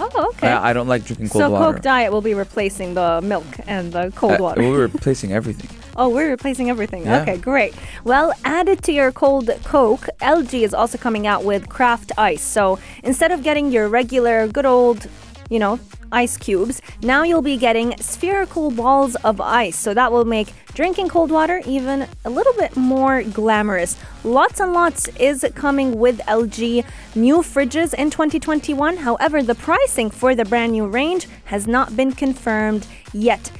Oh, 0.00 0.30
okay. 0.30 0.48
I, 0.48 0.70
I 0.70 0.72
don't 0.72 0.88
like 0.88 1.04
drinking 1.04 1.28
cold 1.28 1.42
water. 1.44 1.54
so 1.54 1.60
water. 1.60 1.72
Coke 1.74 1.82
Diet 1.82 2.10
will 2.12 2.20
be 2.22 2.34
replacing 2.34 2.94
the 2.94 3.20
milk 3.22 3.44
and 3.66 3.92
the 3.92 4.10
cold 4.16 4.32
Uh, 4.40 4.42
water. 4.42 4.60
we're 4.62 4.82
replacing 4.82 5.32
everything. 5.32 5.70
Oh, 5.96 6.08
we're 6.08 6.28
replacing 6.28 6.70
everything. 6.70 7.04
Yeah. 7.04 7.22
Okay, 7.22 7.36
great. 7.36 7.72
Well, 8.02 8.32
added 8.44 8.82
to 8.82 8.90
your 8.92 9.12
cold 9.12 9.48
Coke, 9.62 10.08
LG 10.20 10.62
is 10.64 10.74
also 10.74 10.98
coming 10.98 11.24
out 11.24 11.44
with 11.44 11.68
craft 11.68 12.10
ice. 12.18 12.42
So 12.42 12.80
instead 13.04 13.30
of 13.30 13.44
getting 13.44 13.70
your 13.70 13.88
regular 13.88 14.48
good 14.48 14.66
old, 14.66 15.06
you 15.50 15.58
know, 15.58 15.78
ice 16.12 16.36
cubes, 16.36 16.80
now 17.02 17.22
you'll 17.22 17.42
be 17.42 17.56
getting 17.56 17.96
spherical 17.98 18.70
balls 18.70 19.16
of 19.16 19.40
ice. 19.40 19.76
So 19.76 19.94
that 19.94 20.12
will 20.12 20.24
make 20.24 20.52
drinking 20.74 21.08
cold 21.08 21.30
water 21.30 21.62
even 21.66 22.06
a 22.24 22.30
little 22.30 22.52
bit 22.54 22.76
more 22.76 23.22
glamorous. 23.22 23.96
Lots 24.22 24.60
and 24.60 24.72
lots 24.72 25.08
is 25.18 25.44
coming 25.54 25.98
with 25.98 26.18
LG 26.20 26.84
new 27.14 27.38
fridges 27.38 27.94
in 27.94 28.10
2021. 28.10 28.98
However, 28.98 29.42
the 29.42 29.54
pricing 29.54 30.10
for 30.10 30.34
the 30.34 30.44
brand 30.44 30.72
new 30.72 30.86
range 30.86 31.28
has 31.46 31.66
not 31.66 31.96
been 31.96 32.12
confirmed 32.12 32.86
yet. 33.12 33.50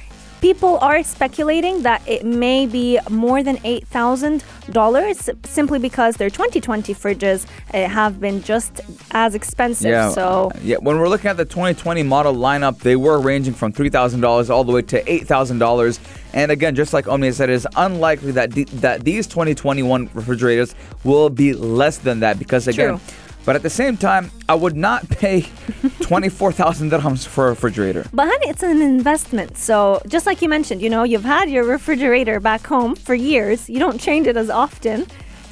People 0.45 0.77
are 0.77 1.01
speculating 1.01 1.81
that 1.81 2.07
it 2.07 2.23
may 2.23 2.67
be 2.67 2.99
more 3.09 3.41
than 3.41 3.57
$8,000 3.57 5.47
simply 5.47 5.79
because 5.79 6.17
their 6.17 6.29
2020 6.29 6.93
fridges 6.93 7.47
uh, 7.73 7.87
have 7.89 8.19
been 8.19 8.43
just 8.43 8.79
as 9.09 9.33
expensive. 9.33 10.13
So, 10.13 10.51
yeah, 10.61 10.77
when 10.77 10.99
we're 10.99 11.09
looking 11.09 11.31
at 11.31 11.37
the 11.37 11.45
2020 11.45 12.03
model 12.03 12.35
lineup, 12.35 12.77
they 12.77 12.95
were 12.95 13.19
ranging 13.19 13.55
from 13.55 13.73
$3,000 13.73 14.51
all 14.51 14.63
the 14.63 14.71
way 14.71 14.83
to 14.83 15.03
$8,000. 15.03 15.99
And 16.33 16.51
again, 16.51 16.75
just 16.75 16.93
like 16.93 17.07
Omnia 17.07 17.33
said, 17.33 17.49
it 17.49 17.53
is 17.53 17.67
unlikely 17.75 18.33
that 18.33 18.51
the, 18.51 18.65
that 18.65 19.03
these 19.03 19.25
2021 19.25 20.11
refrigerators 20.13 20.75
will 21.03 21.31
be 21.31 21.53
less 21.53 21.97
than 21.97 22.19
that 22.19 22.37
because 22.37 22.67
again, 22.67 22.99
True. 22.99 23.15
But 23.45 23.55
at 23.55 23.61
the 23.61 23.69
same 23.69 23.95
time, 23.95 24.31
I 24.49 24.55
would 24.55 24.75
not 24.75 25.07
pay 25.21 25.45
24,000 26.01 26.91
dirhams 26.91 27.27
for 27.27 27.47
a 27.47 27.49
refrigerator. 27.49 28.05
But 28.11 28.27
Hani, 28.27 28.49
it's 28.49 28.63
an 28.63 28.81
investment. 28.81 29.57
So 29.57 30.01
just 30.07 30.25
like 30.25 30.41
you 30.41 30.49
mentioned, 30.49 30.81
you 30.81 30.89
know, 30.89 31.03
you've 31.03 31.23
had 31.23 31.49
your 31.49 31.63
refrigerator 31.63 32.39
back 32.39 32.65
home 32.65 32.95
for 32.95 33.13
years. 33.13 33.69
You 33.69 33.79
don't 33.79 33.99
change 33.99 34.27
it 34.27 34.35
as 34.35 34.49
often. 34.49 35.05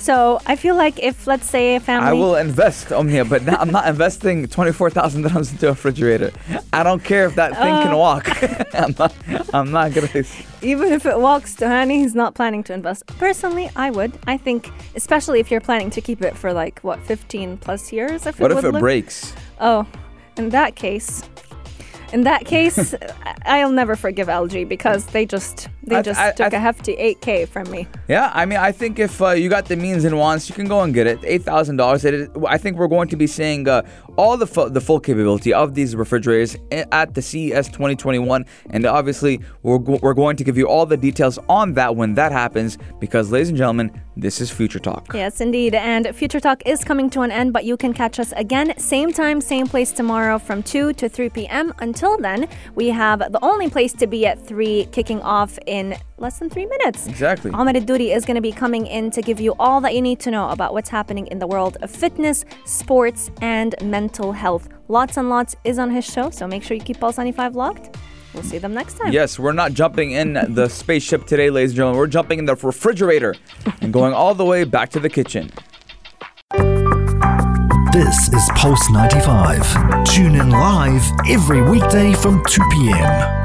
So 0.04 0.42
I 0.46 0.58
feel 0.58 0.76
like 0.76 1.00
if 1.02 1.28
let's 1.28 1.50
say 1.50 1.76
a 1.76 1.80
family 1.80 2.10
I 2.10 2.12
will 2.14 2.36
invest, 2.36 2.92
Omnia, 2.92 3.24
but 3.24 3.46
not, 3.46 3.62
I'm 3.62 3.72
not 3.72 3.88
investing 3.88 4.46
24,000 4.50 5.24
dirhams 5.24 5.54
into 5.54 5.68
a 5.68 5.70
refrigerator. 5.70 6.32
I 6.74 6.84
don't 6.84 7.02
care 7.02 7.26
if 7.26 7.36
that 7.36 7.52
thing 7.54 7.74
can 7.84 7.94
Uh. 7.94 7.98
walk. 7.98 8.28
I'm 8.76 8.94
not, 9.00 9.14
I'm 9.54 9.72
not 9.72 9.94
gonna. 9.94 10.10
even 10.62 10.92
if 10.92 11.06
it 11.06 11.18
walks 11.18 11.56
to 11.56 11.66
Hani, 11.66 12.00
he's 12.02 12.16
not 12.16 12.36
planning 12.36 12.64
to 12.66 12.74
invest. 12.74 13.06
Personally, 13.18 13.70
I 13.78 13.92
would. 13.92 14.12
I 14.28 14.36
think 14.36 14.70
especially 14.94 15.40
if 15.40 15.50
you're 15.50 15.62
planning 15.62 15.90
to 15.92 16.02
keep 16.02 16.22
it 16.22 16.36
for 16.36 16.52
like 16.52 16.82
what 16.82 17.00
15 17.06 17.58
plus 17.60 17.94
years 17.94 18.26
if 18.26 18.42
What 18.42 18.52
it 18.52 18.58
if 18.58 18.66
it 18.66 18.72
live- 18.74 18.82
breaks? 18.82 19.34
Oh, 19.62 19.88
in 20.36 20.50
that 20.50 20.76
case, 20.76 21.24
in 22.12 22.24
that 22.24 22.44
case, 22.44 22.94
I'll 23.46 23.72
never 23.72 23.96
forgive 23.96 24.28
LG 24.28 24.68
because 24.68 25.06
they 25.16 25.26
just 25.26 25.70
they 25.86 25.98
I- 25.98 26.02
just 26.02 26.20
I- 26.20 26.32
took 26.32 26.54
I- 26.54 26.58
a 26.58 26.60
hefty 26.60 26.96
8k 26.96 27.48
from 27.48 27.70
me. 27.70 27.88
Yeah, 28.08 28.32
I 28.34 28.46
mean, 28.46 28.60
I 28.60 28.72
think 28.72 29.00
if 29.00 29.22
uh, 29.22 29.30
you 29.32 29.50
got 29.50 29.66
the 29.66 29.76
means 29.76 30.04
and 30.06 30.18
wants, 30.18 30.50
you 30.50 30.56
can 30.56 30.68
go 30.68 30.82
and 30.82 30.94
get 30.94 31.08
it. 31.08 31.20
Eight 31.24 31.44
thousand 31.44 31.78
dollars. 31.78 32.06
I 32.06 32.58
think 32.58 32.78
we're 32.78 32.88
going 32.88 33.08
to 33.10 33.16
be 33.16 33.28
seeing 33.28 33.68
uh, 33.68 33.82
all 34.16 34.38
the 34.38 34.48
fu- 34.48 34.70
the 34.70 34.82
full 34.82 35.00
capability 35.00 35.54
of 35.54 35.74
these 35.76 35.96
refrigerators 35.96 36.56
at 36.92 37.14
the 37.14 37.22
CES 37.22 37.68
2021, 37.68 38.46
and 38.70 38.86
obviously 38.86 39.40
we're 39.64 39.78
go- 39.78 40.00
we're 40.02 40.14
going 40.14 40.36
to 40.38 40.44
give 40.44 40.58
you 40.58 40.68
all 40.68 40.86
the 40.86 40.98
details 40.98 41.40
on 41.50 41.74
that 41.74 41.96
when 41.96 42.14
that 42.16 42.32
happens. 42.32 42.78
Because, 43.00 43.32
ladies 43.32 43.50
and 43.50 43.58
gentlemen, 43.58 43.92
this 44.16 44.40
is 44.42 44.50
Future 44.52 44.80
Talk. 44.80 45.14
Yes, 45.14 45.42
indeed. 45.42 45.74
And 45.76 46.16
Future 46.16 46.40
Talk 46.40 46.62
is 46.66 46.84
coming 46.84 47.10
to 47.12 47.22
an 47.22 47.32
end, 47.32 47.54
but 47.54 47.66
you 47.66 47.76
can 47.78 47.94
catch 47.94 48.20
us 48.20 48.32
again, 48.38 48.74
same 48.78 49.12
time, 49.12 49.42
same 49.42 49.68
place 49.68 49.92
tomorrow 49.92 50.38
from 50.40 50.62
2 50.64 50.94
to 50.94 51.10
3 51.10 51.30
p.m. 51.30 51.74
Until 51.80 52.18
then, 52.18 52.48
we 52.76 52.90
have 52.90 53.20
the 53.20 53.40
only 53.44 53.70
place 53.70 53.94
to 53.94 54.08
be 54.08 54.26
at 54.28 54.46
3 54.46 54.88
kicking 54.92 55.22
off 55.22 55.58
in 55.74 55.98
less 56.20 56.38
than 56.38 56.52
three 56.52 56.68
minutes. 56.68 57.08
Exactly. 57.08 57.50
Ahmed 57.52 57.84
Duri 57.88 58.12
is 58.12 58.26
going 58.26 58.36
to 58.36 58.42
be 58.42 58.52
coming 58.52 58.86
in 58.86 59.10
to 59.10 59.24
give 59.24 59.40
you 59.42 59.56
all 59.58 59.82
that 59.82 59.96
you 59.96 60.04
need 60.04 60.20
to 60.20 60.30
know 60.30 60.50
about 60.50 60.72
what's 60.72 60.90
happening 60.90 61.26
in 61.28 61.40
the 61.40 61.48
world 61.48 61.78
of 61.82 61.90
fitness, 61.90 62.46
sports, 62.64 63.32
and 63.42 63.74
mental 63.82 64.34
health. 64.34 64.70
Lots 64.88 65.18
and 65.18 65.30
lots 65.30 65.56
is 65.64 65.80
on 65.80 65.90
his 65.90 66.06
show, 66.06 66.30
so 66.30 66.46
make 66.46 66.62
sure 66.62 66.78
you 66.78 66.84
keep 66.84 67.00
Pulse 67.00 67.18
95 67.18 67.56
locked. 67.56 67.98
We'll 68.36 68.44
see 68.44 68.60
them 68.60 68.76
next 68.76 69.00
time. 69.00 69.12
Yes, 69.12 69.40
we're 69.40 69.52
not 69.52 69.74
jumping 69.74 70.12
in 70.12 70.34
the 70.34 70.70
spaceship 70.70 71.26
today, 71.26 71.50
ladies 71.50 71.72
and 71.72 71.78
gentlemen. 71.78 71.98
We're 71.98 72.08
jumping 72.08 72.38
in 72.38 72.46
the 72.46 72.56
refrigerator 72.56 73.34
and 73.82 73.92
going 73.92 74.14
all 74.14 74.36
the 74.36 74.46
way 74.46 74.66
back 74.66 74.90
to 74.92 75.00
the 75.00 75.10
kitchen. 75.10 75.52
This 77.92 78.30
is 78.32 78.50
Pulse 78.56 78.90
95. 78.92 80.06
Tune 80.06 80.36
in 80.36 80.52
live 80.52 81.04
every 81.28 81.62
weekday 81.64 82.14
from 82.14 82.44
2 82.46 82.62
p.m. 82.72 83.43